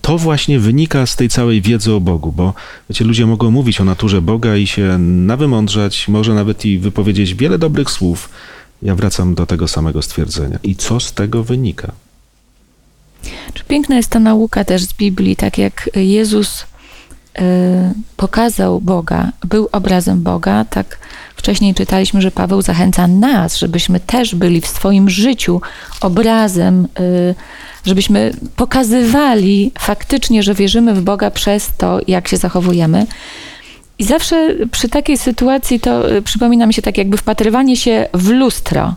[0.00, 2.54] To właśnie wynika z tej całej wiedzy o Bogu, bo
[2.90, 7.58] wiecie, ludzie mogą mówić o naturze Boga i się nawymądrzać, może nawet i wypowiedzieć wiele
[7.58, 8.28] dobrych słów.
[8.82, 10.58] Ja wracam do tego samego stwierdzenia.
[10.62, 11.92] I co z tego wynika?
[13.54, 16.66] Czy piękna jest ta nauka też z Biblii, tak jak Jezus
[18.16, 20.98] pokazał Boga, był obrazem Boga, tak
[21.36, 25.60] wcześniej czytaliśmy, że Paweł zachęca nas, żebyśmy też byli w swoim życiu
[26.00, 27.34] obrazem, y,
[27.86, 33.06] żebyśmy pokazywali faktycznie, że wierzymy w Boga przez to, jak się zachowujemy.
[33.98, 38.28] I zawsze przy takiej sytuacji to y, przypomina mi się tak jakby wpatrywanie się w
[38.28, 38.94] lustro,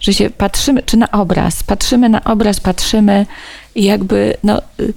[0.00, 3.26] że się patrzymy, czy na obraz, patrzymy na obraz, patrzymy
[3.74, 4.94] i jakby no, y,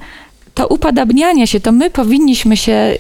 [0.54, 2.98] to upadabnianie się, to my powinniśmy się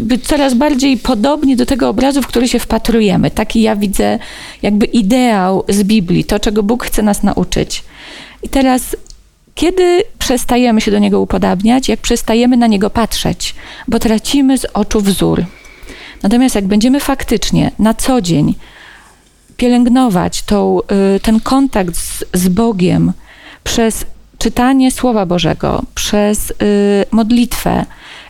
[0.00, 3.30] być coraz bardziej podobni do tego obrazu, w który się wpatrujemy.
[3.30, 4.18] Taki ja widzę
[4.62, 7.84] jakby ideał z Biblii, to czego Bóg chce nas nauczyć.
[8.42, 8.96] I teraz
[9.54, 13.54] kiedy przestajemy się do niego upodabniać, jak przestajemy na niego patrzeć,
[13.88, 15.44] bo tracimy z oczu wzór.
[16.22, 18.54] Natomiast jak będziemy faktycznie na co dzień
[19.56, 20.78] pielęgnować tą,
[21.22, 23.12] ten kontakt z, z Bogiem
[23.64, 24.04] przez
[24.42, 26.52] czytanie Słowa Bożego, przez
[27.10, 27.84] modlitwę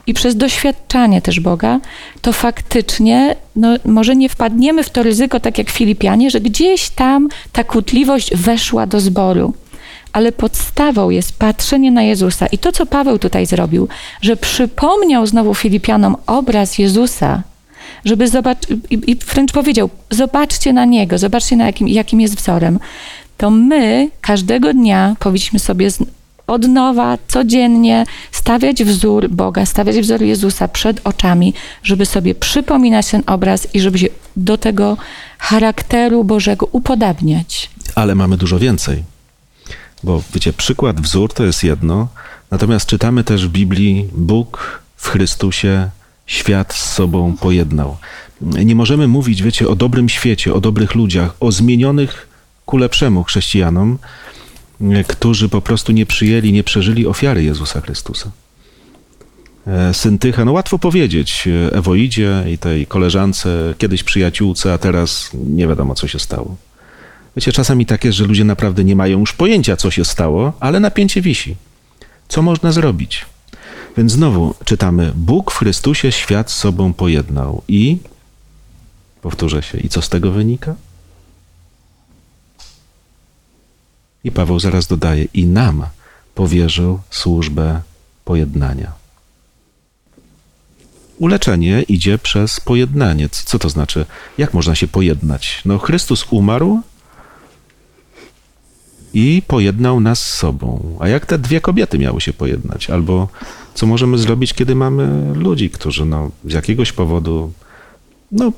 [0.06, 1.80] i przez doświadczanie też Boga,
[2.20, 7.28] to faktycznie no, może nie wpadniemy w to ryzyko, tak jak Filipianie, że gdzieś tam
[7.52, 9.54] ta kłótliwość weszła do zboru
[10.12, 12.46] ale podstawą jest patrzenie na Jezusa.
[12.46, 13.88] I to, co Paweł tutaj zrobił,
[14.22, 17.42] że przypomniał znowu Filipianom obraz Jezusa,
[18.04, 22.78] żeby zobaczyć, i wręcz powiedział: Zobaczcie na niego, zobaczcie na jakim, jakim jest wzorem.
[23.42, 25.88] To my każdego dnia powinniśmy sobie
[26.46, 33.22] od nowa, codziennie stawiać wzór Boga, stawiać wzór Jezusa przed oczami, żeby sobie przypominać ten
[33.26, 34.96] obraz i żeby się do tego
[35.38, 37.70] charakteru Bożego upodabniać.
[37.94, 39.04] Ale mamy dużo więcej.
[40.02, 42.08] Bo wiecie, przykład, wzór to jest jedno,
[42.50, 45.90] natomiast czytamy też w Biblii Bóg w Chrystusie
[46.26, 47.96] świat z sobą pojednał.
[48.40, 52.31] Nie możemy mówić, wiecie, o dobrym świecie, o dobrych ludziach, o zmienionych
[52.66, 53.98] ku lepszemu chrześcijanom,
[55.08, 58.30] którzy po prostu nie przyjęli, nie przeżyli ofiary Jezusa Chrystusa.
[59.92, 65.94] Syn Tycha, no łatwo powiedzieć, Ewoidzie i tej koleżance, kiedyś przyjaciółce, a teraz nie wiadomo,
[65.94, 66.56] co się stało.
[67.36, 70.80] Wiecie, czasami tak jest, że ludzie naprawdę nie mają już pojęcia, co się stało, ale
[70.80, 71.56] napięcie wisi.
[72.28, 73.26] Co można zrobić?
[73.96, 77.62] Więc znowu czytamy: Bóg w Chrystusie świat sobą pojednał.
[77.68, 77.98] I
[79.22, 80.74] powtórzę się, i co z tego wynika?
[84.24, 85.86] I Paweł zaraz dodaje: I nam
[86.34, 87.80] powierzył służbę
[88.24, 88.92] pojednania.
[91.18, 93.28] Uleczenie idzie przez pojednanie.
[93.28, 94.06] Co to znaczy?
[94.38, 95.62] Jak można się pojednać?
[95.64, 96.82] No, Chrystus umarł,
[99.14, 100.96] i pojednał nas z sobą.
[101.00, 102.90] A jak te dwie kobiety miały się pojednać?
[102.90, 103.28] Albo
[103.74, 107.52] co możemy zrobić, kiedy mamy ludzi, którzy no, z jakiegoś powodu
[108.32, 108.52] no,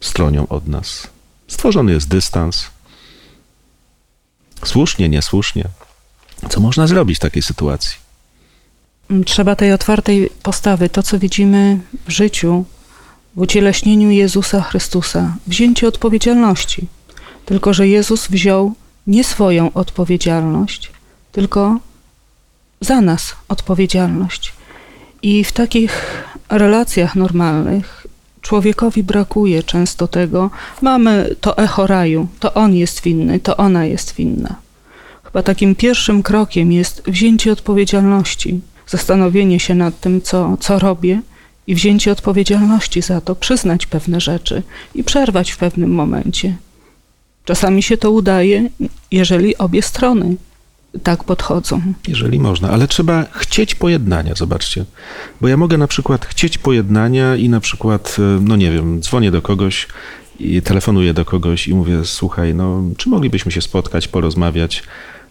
[0.00, 1.08] stronią od nas?
[1.48, 2.66] Stworzony jest dystans.
[4.64, 5.64] Słusznie, niesłusznie.
[6.48, 7.96] Co można zrobić w takiej sytuacji?
[9.24, 12.64] Trzeba tej otwartej postawy, to co widzimy w życiu,
[13.36, 16.86] w ucieleśnieniu Jezusa Chrystusa, wzięcie odpowiedzialności.
[17.46, 18.74] Tylko, że Jezus wziął
[19.06, 20.90] nie swoją odpowiedzialność,
[21.32, 21.78] tylko
[22.80, 24.52] za nas odpowiedzialność.
[25.22, 28.05] I w takich relacjach normalnych
[28.46, 30.50] człowiekowi brakuje często tego,
[30.82, 34.56] mamy to echo raju, to on jest winny, to ona jest winna.
[35.24, 41.20] Chyba takim pierwszym krokiem jest wzięcie odpowiedzialności, zastanowienie się nad tym, co, co robię
[41.66, 44.62] i wzięcie odpowiedzialności za to, przyznać pewne rzeczy
[44.94, 46.56] i przerwać w pewnym momencie
[47.46, 48.70] Czasami się to udaje,
[49.10, 50.36] jeżeli obie strony
[51.02, 51.82] tak podchodzą.
[52.08, 54.84] Jeżeli można, ale trzeba chcieć pojednania, zobaczcie.
[55.40, 59.30] Bo ja mogę na przykład chcieć pojednania i na przykład, e, no nie wiem, dzwonię
[59.30, 59.88] do kogoś
[60.40, 64.82] i telefonuję do kogoś i mówię, słuchaj, no czy moglibyśmy się spotkać, porozmawiać?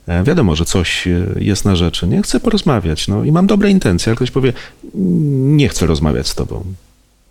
[0.07, 2.07] E, wiadomo, że coś e, jest na rzeczy.
[2.07, 4.53] Nie chcę porozmawiać, no i mam dobre intencje, ale ktoś powie,
[4.93, 6.63] nie chcę rozmawiać z tobą.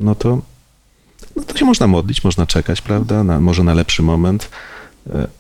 [0.01, 0.43] No to,
[1.37, 3.25] no to się można modlić, można czekać, prawda?
[3.25, 4.51] Na, może na lepszy moment.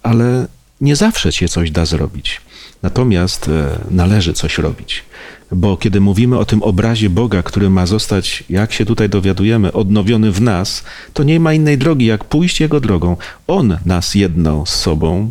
[0.02, 0.46] Ale
[0.80, 2.40] nie zawsze się coś da zrobić.
[2.84, 5.04] Natomiast e, należy coś robić.
[5.52, 10.32] Bo kiedy mówimy o tym obrazie Boga, który ma zostać, jak się tutaj dowiadujemy, odnowiony
[10.32, 13.16] w nas, to nie ma innej drogi, jak pójść Jego drogą.
[13.46, 15.30] On nas jednał z sobą,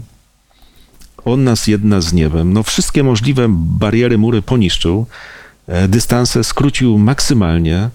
[1.25, 2.53] On nas jedna z niebem.
[2.53, 5.05] No wszystkie możliwe bariery, mury poniszczył,
[5.67, 7.89] e, dystanse skrócił maksymalnie.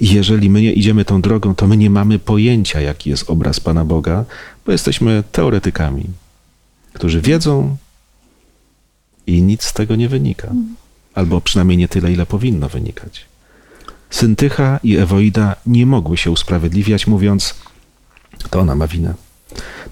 [0.00, 3.84] Jeżeli my nie idziemy tą drogą, to my nie mamy pojęcia, jaki jest obraz Pana
[3.84, 4.24] Boga,
[4.66, 6.04] bo jesteśmy teoretykami,
[6.92, 7.76] którzy wiedzą
[9.26, 10.48] i nic z tego nie wynika.
[11.14, 13.24] Albo przynajmniej nie tyle, ile powinno wynikać.
[14.10, 17.54] Syntycha i Ewoida nie mogły się usprawiedliwiać, mówiąc,
[18.50, 19.14] to ona ma winę.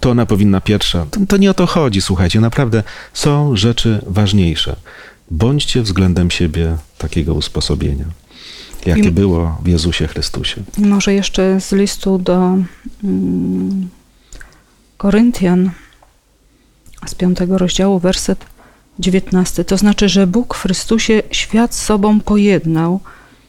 [0.00, 1.06] To ona powinna pierwsza.
[1.10, 2.40] To, to nie o to chodzi, słuchajcie.
[2.40, 2.82] Naprawdę
[3.14, 4.76] są rzeczy ważniejsze.
[5.30, 8.04] Bądźcie względem siebie takiego usposobienia,
[8.86, 10.62] jakie I- było w Jezusie Chrystusie.
[10.78, 12.56] I może jeszcze z listu do
[13.04, 13.88] mm,
[14.96, 15.70] Koryntian
[17.06, 18.44] z piątego rozdziału, werset
[18.98, 19.64] 19.
[19.64, 23.00] To znaczy, że Bóg w Chrystusie świat sobą pojednał,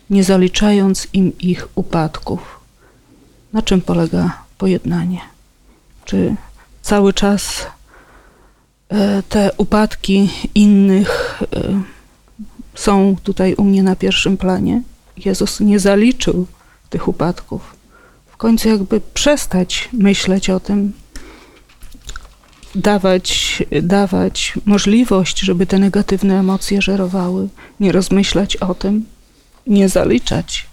[0.09, 2.59] nie zaliczając im ich upadków.
[3.53, 5.19] Na czym polega pojednanie?
[6.05, 6.35] Czy
[6.81, 7.65] cały czas
[8.89, 11.81] e, te upadki innych e,
[12.75, 14.81] są tutaj u mnie na pierwszym planie?
[15.17, 16.47] Jezus nie zaliczył
[16.89, 17.75] tych upadków.
[18.27, 20.93] W końcu jakby przestać myśleć o tym,
[22.75, 27.47] dawać, dawać możliwość, żeby te negatywne emocje żerowały,
[27.79, 29.05] nie rozmyślać o tym,
[29.67, 30.67] nie zaliczać.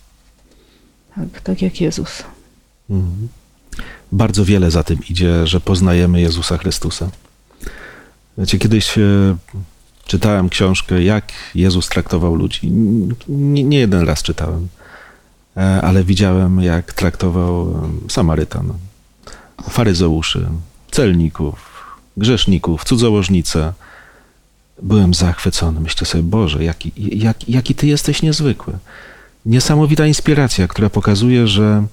[1.14, 2.22] Tak, tak jak Jezus.
[2.90, 3.28] Mhm.
[4.12, 7.10] Bardzo wiele za tym idzie, że poznajemy Jezusa Chrystusa.
[8.38, 9.36] Wiecie, kiedyś e,
[10.06, 12.70] czytałem książkę, jak Jezus traktował ludzi.
[13.28, 14.68] Nie, nie jeden raz czytałem,
[15.56, 18.72] e, ale widziałem, jak traktował Samarytan,
[19.70, 20.46] faryzeuszy,
[20.90, 21.69] celników,
[22.16, 23.73] grzeszników, cudzołożnice.
[24.83, 25.81] Byłem zachwycony.
[25.81, 28.73] Myślę sobie, Boże, jaki, jak, jaki Ty jesteś niezwykły.
[29.46, 31.85] Niesamowita inspiracja, która pokazuje, że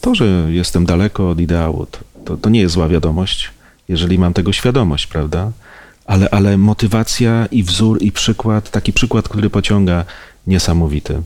[0.00, 3.50] to, że jestem daleko od ideału, to, to, to, nie jest zła wiadomość,
[3.88, 5.52] jeżeli mam tego świadomość, prawda?
[6.06, 10.04] Ale, ale motywacja i wzór i przykład, taki przykład, który pociąga,
[10.46, 11.22] niesamowity.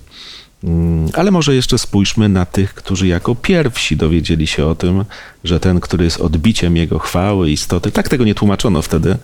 [1.12, 5.04] Ale może jeszcze spójrzmy na tych, którzy jako pierwsi dowiedzieli się o tym,
[5.44, 9.16] że ten, który jest odbiciem jego chwały, istoty, tak tego nie tłumaczono wtedy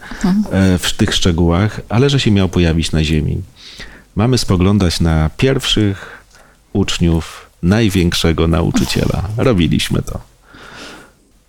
[0.78, 3.42] w tych szczegółach, ale że się miał pojawić na ziemi.
[4.16, 6.24] Mamy spoglądać na pierwszych
[6.72, 9.28] uczniów największego nauczyciela.
[9.36, 10.20] Robiliśmy to.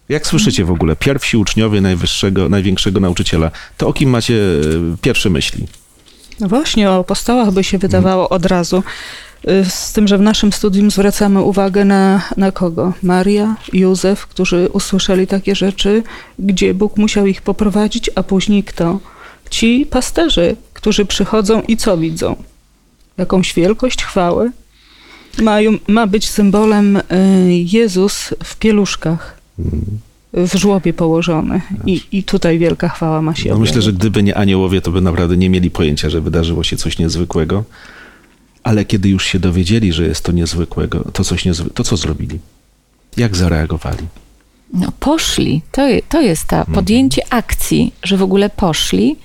[0.10, 5.30] Jak słyszycie w ogóle, pierwsi uczniowie najwyższego, największego nauczyciela, to o kim macie e, pierwsze
[5.30, 5.68] myśli?
[6.40, 8.84] No właśnie, o apostołach by się wydawało od razu.
[9.50, 12.94] Y, Z tym, że w naszym studium zwracamy uwagę na, na kogo?
[13.04, 16.04] Maria, Józef, którzy usłyszeli takie rzeczy,
[16.40, 19.00] gdzie Bóg musiał ich poprowadzić, a później kto?
[19.50, 22.36] Ci pasterze, którzy przychodzą i co widzą?
[23.18, 24.52] Jakąś wielkość, chwałę?
[25.42, 27.02] Mają, ma być symbolem y,
[27.50, 29.38] Jezus w pieluszkach,
[30.34, 31.62] w żłobie położony.
[31.86, 35.02] I, I tutaj wielka chwała ma się No myślę, że gdyby nie aniołowie, to by
[35.02, 37.64] naprawdę nie mieli pojęcia, że wydarzyło się coś niezwykłego.
[38.66, 41.70] Ale kiedy już się dowiedzieli, że jest to niezwykłego, to coś niezwy...
[41.70, 42.40] to co zrobili?
[43.18, 44.06] Jak zareagowali?
[44.74, 45.62] No, poszli.
[45.72, 49.16] To, to jest ta podjęcie akcji, że w ogóle poszli.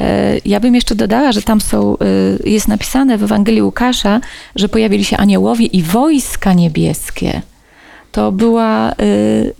[0.00, 4.20] E, Ja bym jeszcze dodała, że tam są, e, jest napisane w Ewangelii Łukasza,
[4.56, 7.42] że pojawili się aniołowie i wojska niebieskie.
[8.12, 8.94] To była e,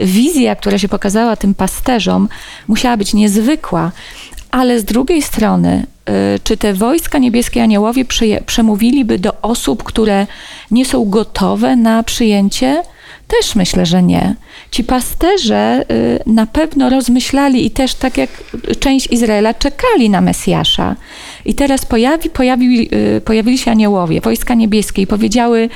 [0.07, 2.29] wizja, która się pokazała tym pasterzom,
[2.69, 3.93] musiała być niezwykła,
[4.51, 5.87] ale z drugiej strony,
[6.45, 8.05] czy te wojska niebieskie aniołowie
[8.47, 10.27] przemówiliby do osób, które
[10.71, 12.83] nie są gotowe na przyjęcie?
[13.29, 14.35] Też myślę, że nie.
[14.71, 18.31] Ci pasterze y, na pewno rozmyślali i też tak jak
[18.81, 20.97] część Izraela czekali na Mesjasza.
[21.45, 25.69] I teraz pojawi, pojawi, y, pojawili się aniołowie, wojska niebieskie i powiedziały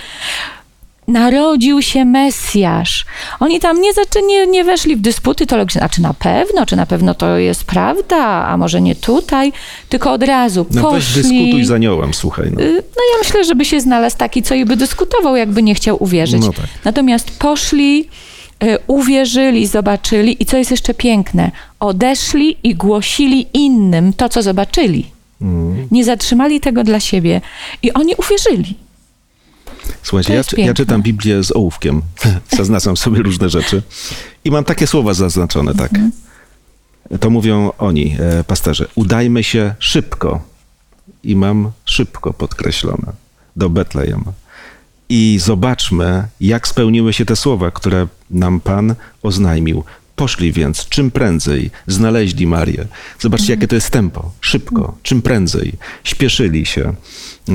[1.09, 3.07] narodził się Mesjasz.
[3.41, 6.77] Oni tam nie, zaczę, nie, nie weszli w dysputy teologiczne, a czy na pewno, czy
[6.77, 8.17] na pewno to jest prawda,
[8.47, 9.53] a może nie tutaj,
[9.89, 11.23] tylko od razu No poszli.
[11.23, 12.51] dyskutuj z aniołem, słuchaj.
[12.55, 12.61] No.
[12.61, 16.03] Y, No ja myślę, żeby się znalazł taki, co i by dyskutował, jakby nie chciał
[16.03, 16.43] uwierzyć.
[16.43, 16.67] No tak.
[16.85, 18.09] Natomiast poszli,
[18.65, 25.07] y, uwierzyli, zobaczyli i co jest jeszcze piękne, odeszli i głosili innym to, co zobaczyli.
[25.43, 25.89] Mm.
[25.91, 27.41] Nie zatrzymali tego dla siebie
[27.83, 28.75] i oni uwierzyli.
[30.03, 32.03] Słuchajcie, ja, ja czytam Biblię z ołówkiem,
[32.59, 33.83] zaznaczam sobie różne rzeczy
[34.45, 35.95] i mam takie słowa zaznaczone, tak.
[35.95, 36.13] Mhm.
[37.21, 40.45] To mówią oni, e, pasterze, udajmy się szybko
[41.23, 43.13] i mam szybko podkreślone
[43.57, 44.25] do Betlejem
[45.09, 49.85] i zobaczmy, jak spełniły się te słowa, które nam Pan oznajmił.
[50.19, 52.87] Poszli więc czym prędzej, znaleźli Marię.
[53.21, 54.31] Zobaczcie, jakie to jest tempo.
[54.41, 55.73] Szybko, czym prędzej.
[56.05, 56.95] Śpieszyli się.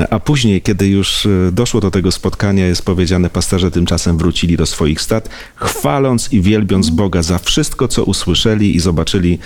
[0.10, 4.66] A później, kiedy już e, doszło do tego spotkania, jest powiedziane, pasterze tymczasem wrócili do
[4.66, 9.40] swoich stad, chwaląc i wielbiąc Boga za wszystko, co usłyszeli i zobaczyli.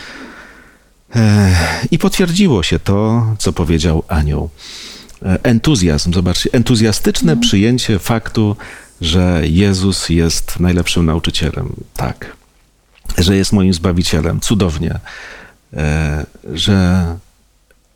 [1.16, 1.56] E,
[1.92, 4.50] I potwierdziło się to, co powiedział anioł.
[5.22, 8.56] E, Entuzjazm, zobaczcie, entuzjastyczne przyjęcie faktu,
[9.02, 11.74] że Jezus jest najlepszym nauczycielem.
[11.96, 12.38] Tak.
[13.18, 14.40] Że jest moim zbawicielem.
[14.40, 15.00] Cudownie.
[15.74, 17.06] E, Że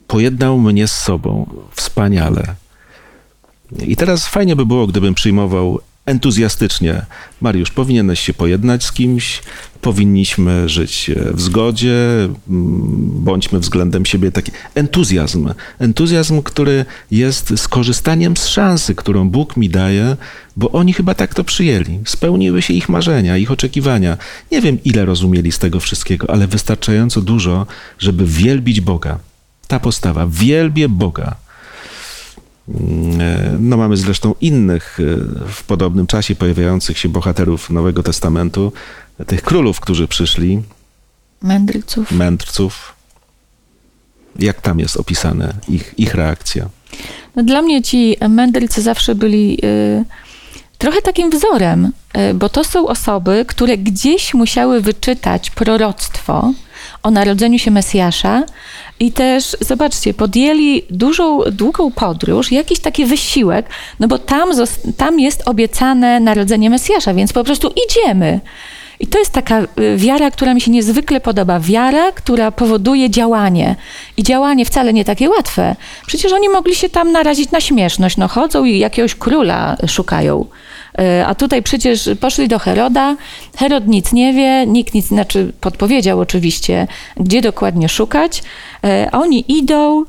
[0.08, 2.56] pojednał mnie z sobą wspaniale.
[3.80, 7.06] I teraz fajnie by było, gdybym przyjmował entuzjastycznie.
[7.42, 9.42] Mariusz, powinieneś się pojednać z kimś,
[9.82, 12.32] powinniśmy żyć w zgodzie, mm,
[13.24, 15.50] bądźmy względem siebie taki entuzjazm.
[15.80, 20.18] Entuzjazm, który jest skorzystaniem z szansy, którą Bóg mi daje,
[20.58, 22.00] bo oni chyba tak to przyjęli.
[22.06, 24.18] Spełniły się ich marzenia, ich oczekiwania.
[24.52, 27.68] Nie wiem, ile rozumieli z tego wszystkiego, ale wystarczająco dużo,
[28.00, 29.20] żeby wielbić Boga.
[29.68, 31.36] Ta postawa, wielbię Boga.
[33.60, 35.04] No, mamy zresztą innych e,
[35.52, 38.72] w podobnym czasie pojawiających się bohaterów Nowego Testamentu,
[39.28, 40.62] tych królów, którzy przyszli,
[41.42, 42.12] Mędrców.
[42.12, 42.96] mędrców.
[44.40, 46.70] Jak tam jest opisane ich, ich reakcja?
[47.36, 50.06] No, dla mnie ci mędrcy zawsze byli y,
[50.78, 51.92] trochę takim wzorem,
[52.32, 56.54] y, bo to są osoby, które gdzieś musiały wyczytać proroctwo
[57.04, 58.44] o narodzeniu się Mesjasza
[59.00, 63.66] i też, zobaczcie, podjęli dużą, długą podróż, jakiś taki wysiłek,
[64.00, 64.50] no bo tam,
[64.98, 68.40] tam jest obiecane narodzenie Mesjasza, więc po prostu idziemy.
[69.00, 71.60] I to jest taka y, wiara, która mi się niezwykle podoba.
[71.60, 73.76] Wiara, która powoduje działanie.
[74.18, 75.76] I działanie wcale nie takie łatwe.
[76.08, 78.18] Przecież oni mogli się tam narazić na śmieszność.
[78.18, 80.46] No chodzą i jakiegoś króla szukają.
[81.02, 83.16] Y, A tutaj przecież poszli do Heroda.
[83.58, 86.88] Herod nic nie wie, nikt nic, znaczy podpowiedział oczywiście,
[87.18, 88.44] gdzie dokładnie szukać.
[89.08, 90.06] Y, Oni idą, y,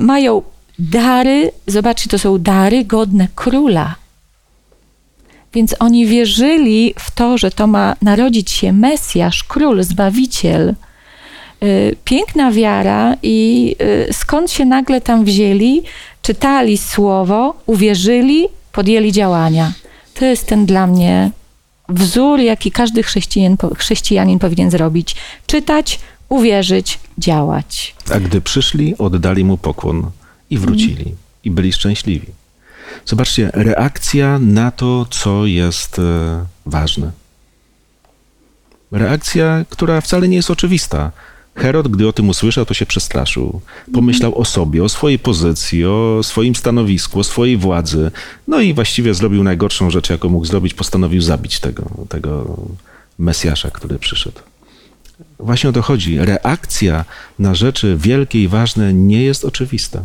[0.00, 0.42] mają
[0.78, 3.94] dary, zobaczcie, to są dary godne króla.
[5.54, 10.74] Więc oni wierzyli w to, że to ma narodzić się Mesjasz, król, zbawiciel.
[12.04, 13.76] Piękna wiara i
[14.12, 15.82] skąd się nagle tam wzięli,
[16.22, 19.72] czytali słowo, uwierzyli, podjęli działania.
[20.18, 21.30] To jest ten dla mnie
[21.88, 25.16] wzór, jaki każdy chrześcijanin, chrześcijanin powinien zrobić.
[25.46, 27.94] Czytać, uwierzyć, działać.
[28.14, 30.10] A gdy przyszli, oddali mu pokłon
[30.50, 31.14] i wrócili.
[31.44, 32.26] I byli szczęśliwi.
[33.06, 36.02] Zobaczcie, reakcja na to, co jest e,
[36.66, 37.12] ważne.
[38.92, 41.12] Reakcja, która wcale nie jest oczywista.
[41.58, 43.60] Herod, gdy o tym usłyszał, to się przestraszył.
[43.92, 48.10] Pomyślał o sobie, o swojej pozycji, o swoim stanowisku, o swojej władzy.
[48.48, 50.74] No i właściwie zrobił najgorszą rzecz, jaką mógł zrobić.
[50.74, 52.56] Postanowił zabić tego, tego
[53.18, 54.40] Mesjasza, który przyszedł.
[55.38, 56.18] Właśnie o to chodzi.
[56.18, 57.04] Reakcja
[57.38, 60.04] na rzeczy wielkie i ważne nie jest oczywista.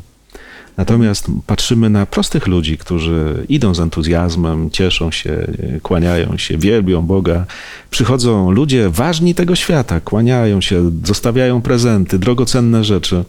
[0.78, 5.47] Natomiast patrzymy na prostych ludzi, którzy idą z entuzjazmem, cieszą się,
[5.82, 7.45] kłaniają się, wielbią Boga.
[7.89, 13.24] Przychodzą ludzie ważni tego świata, kłaniają się, zostawiają prezenty, drogocenne rzeczy.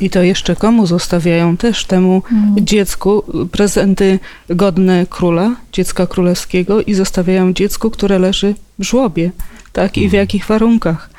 [0.00, 1.56] I to jeszcze komu zostawiają?
[1.56, 2.22] Też temu
[2.60, 4.18] dziecku prezenty
[4.50, 9.30] godne króla, dziecka królewskiego i zostawiają dziecku, które leży w żłobie.
[9.72, 9.98] Tak?
[9.98, 11.10] I w jakich warunkach?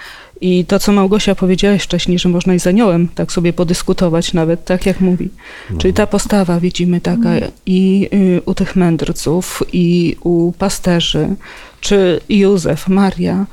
[0.42, 4.66] I to, co Małgosia powiedziałaś wcześniej, że można i z aniołem tak sobie podyskutować nawet,
[4.66, 5.30] tak jak mówi.
[5.78, 7.30] Czyli ta postawa widzimy taka
[7.66, 11.36] i y, u tych mędrców, i u pasterzy,
[11.82, 13.46] czy Józef, Maria,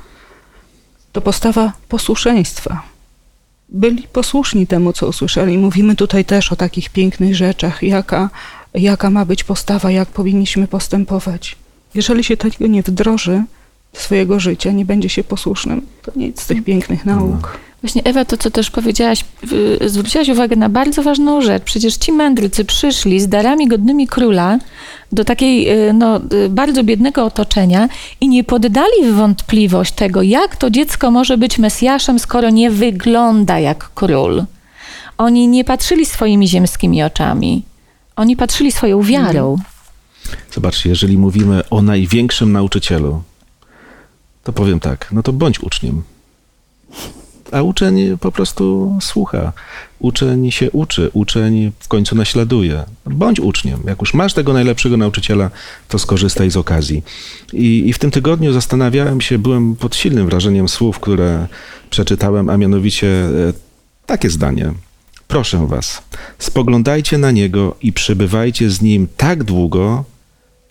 [1.11, 2.81] to postawa posłuszeństwa.
[3.69, 5.57] Byli posłuszni temu, co usłyszeli.
[5.57, 8.29] Mówimy tutaj też o takich pięknych rzeczach, jaka,
[8.73, 11.55] jaka ma być postawa, jak powinniśmy postępować.
[11.95, 13.43] Jeżeli się tego nie wdroży
[14.01, 17.57] swojego życia, nie będzie się posłusznym, to nic z tych pięknych nauk.
[17.81, 19.25] Właśnie Ewa, to co też powiedziałaś,
[19.85, 21.63] zwróciłaś uwagę na bardzo ważną rzecz.
[21.63, 24.59] Przecież ci mędrcy przyszli z darami godnymi króla
[25.11, 27.89] do takiej y, no, y, bardzo biednego otoczenia
[28.21, 33.59] i nie poddali w wątpliwość tego, jak to dziecko może być Mesjaszem, skoro nie wygląda
[33.59, 34.43] jak król.
[35.17, 37.63] Oni nie patrzyli swoimi ziemskimi oczami.
[38.15, 39.57] Oni patrzyli swoją wiarą.
[40.51, 43.21] Zobaczcie, jeżeli mówimy o największym nauczycielu,
[44.47, 46.03] to powiem tak, no to bądź uczniem.
[47.51, 49.53] A uczeń po prostu słucha.
[49.99, 52.83] Uczeń się uczy, uczeń w końcu naśladuje.
[53.05, 53.79] Bądź uczniem.
[53.85, 55.49] Jak już masz tego najlepszego nauczyciela,
[55.87, 57.03] to skorzystaj z okazji.
[57.53, 61.47] I, I w tym tygodniu zastanawiałem się, byłem pod silnym wrażeniem słów, które
[61.89, 63.53] przeczytałem, a mianowicie e,
[64.05, 64.73] takie zdanie.
[65.27, 66.01] Proszę was,
[66.39, 70.03] spoglądajcie na niego i przebywajcie z nim tak długo,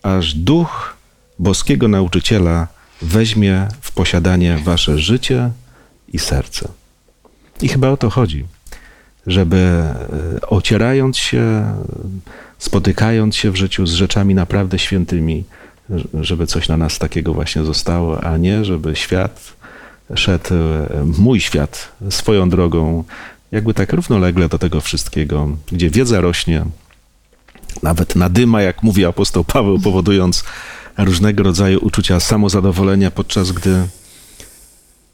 [0.03, 0.97] aż duch
[1.39, 5.49] boskiego nauczyciela weźmie w posiadanie wasze życie
[6.13, 6.69] i serce.
[7.61, 8.45] I chyba o to chodzi,
[9.27, 11.73] żeby e, ocierając się,
[12.59, 15.43] spotykając się w życiu z rzeczami naprawdę świętymi,
[16.21, 19.53] żeby coś na nas takiego właśnie zostało, a nie żeby świat
[20.15, 20.87] szedł, e,
[21.17, 23.03] mój świat, swoją drogą,
[23.51, 26.65] jakby tak równolegle do tego wszystkiego, gdzie wiedza rośnie,
[27.83, 30.43] nawet nadyma, jak mówi apostoł Paweł, powodując
[30.97, 33.87] różnego rodzaju uczucia samozadowolenia, podczas gdy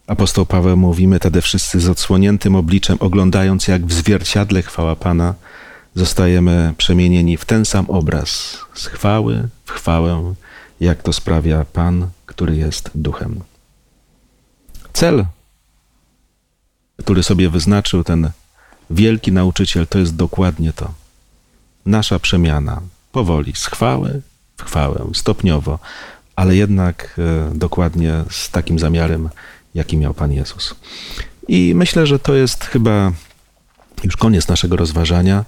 [0.08, 5.34] apostoł Paweł mówi, my wtedy wszyscy z odsłoniętym obliczem, oglądając jak w zwierciadle chwała Pana,
[5.96, 10.34] zostajemy przemienieni w ten sam obraz, z chwały w chwałę,
[10.80, 13.42] jak to sprawia Pan, który jest duchem.
[14.94, 15.26] Cel,
[16.98, 18.30] który sobie wyznaczył ten
[18.90, 20.94] wielki nauczyciel, to jest dokładnie to.
[21.86, 22.82] Nasza przemiana
[23.12, 24.22] powoli, z chwały
[24.64, 25.80] chwałę, stopniowo,
[26.36, 29.30] ale jednak e, dokładnie z takim zamiarem,
[29.76, 30.76] jaki miał Pan Jezus.
[31.48, 33.12] I myślę, że to jest chyba
[34.04, 35.46] już koniec naszego rozważania.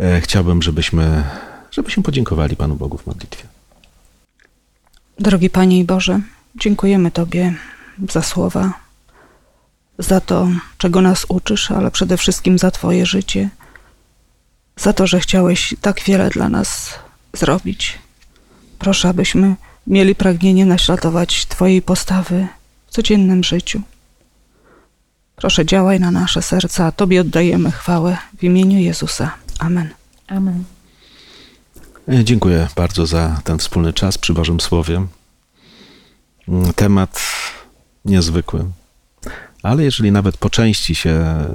[0.00, 1.24] E, Chciałbym, żebyśmy,
[1.70, 3.44] żebyśmy podziękowali Panu Bogu w modlitwie.
[5.18, 6.20] Drogi Panie i Boże,
[6.54, 7.54] dziękujemy Tobie
[8.08, 8.72] za słowa,
[9.98, 10.48] za to,
[10.78, 13.50] czego nas uczysz, ale przede wszystkim za Twoje życie,
[14.76, 16.94] za to, że chciałeś tak wiele dla nas
[17.32, 17.98] zrobić.
[18.78, 19.54] Proszę, abyśmy
[19.86, 22.46] mieli pragnienie naśladować Twojej postawy
[22.86, 23.80] w codziennym życiu.
[25.36, 29.34] Proszę, działaj na nasze serca, a Tobie oddajemy chwałę w imieniu Jezusa.
[29.58, 29.88] Amen.
[30.26, 30.64] Amen.
[32.08, 35.06] E, Dziękuję bardzo za ten wspólny czas przy Bożym Słowie.
[36.48, 37.20] Mm, Temat
[38.04, 38.64] niezwykły,
[39.62, 41.46] ale jeżeli nawet po części się e,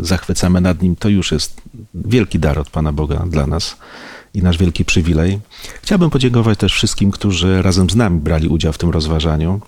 [0.00, 1.60] zachwycamy nad nim, to już jest
[1.94, 3.76] wielki dar od Pana Boga dla nas
[4.36, 5.40] i nasz wielki przywilej.
[5.82, 9.60] Chciałbym podziękować też wszystkim, którzy razem z nami brali udział w tym rozważaniu.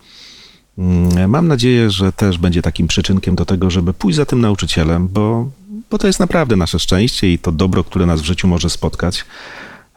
[0.79, 5.09] Mm, Mam nadzieję, że też będzie takim przyczynkiem do tego, żeby pójść za tym nauczycielem,
[5.09, 5.49] bo,
[5.91, 9.25] bo to jest naprawdę nasze szczęście i to dobro, które nas w życiu może spotkać.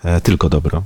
[0.04, 0.84] E, tylko dobro.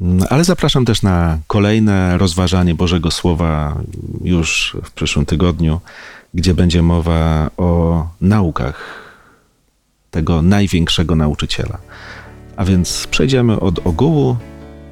[0.00, 3.80] Mm, Ale zapraszam też na kolejne rozważanie Bożego Słowa
[4.24, 5.80] już w przyszłym tygodniu,
[6.34, 9.00] gdzie będzie mowa o naukach
[10.10, 11.78] tego największego nauczyciela.
[12.60, 14.36] A więc przejdziemy od ogółu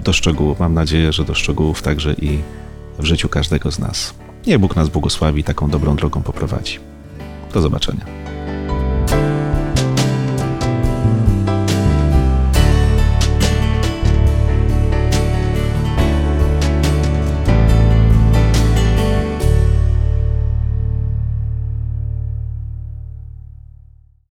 [0.04, 0.60] do szczegółów.
[0.60, 2.38] Mam nadzieję, że do szczegółów także i
[2.98, 4.14] w życiu każdego z nas.
[4.46, 6.78] Niech Bóg nas błogosławi, taką dobrą drogą poprowadzi.
[7.54, 8.04] Do zobaczenia.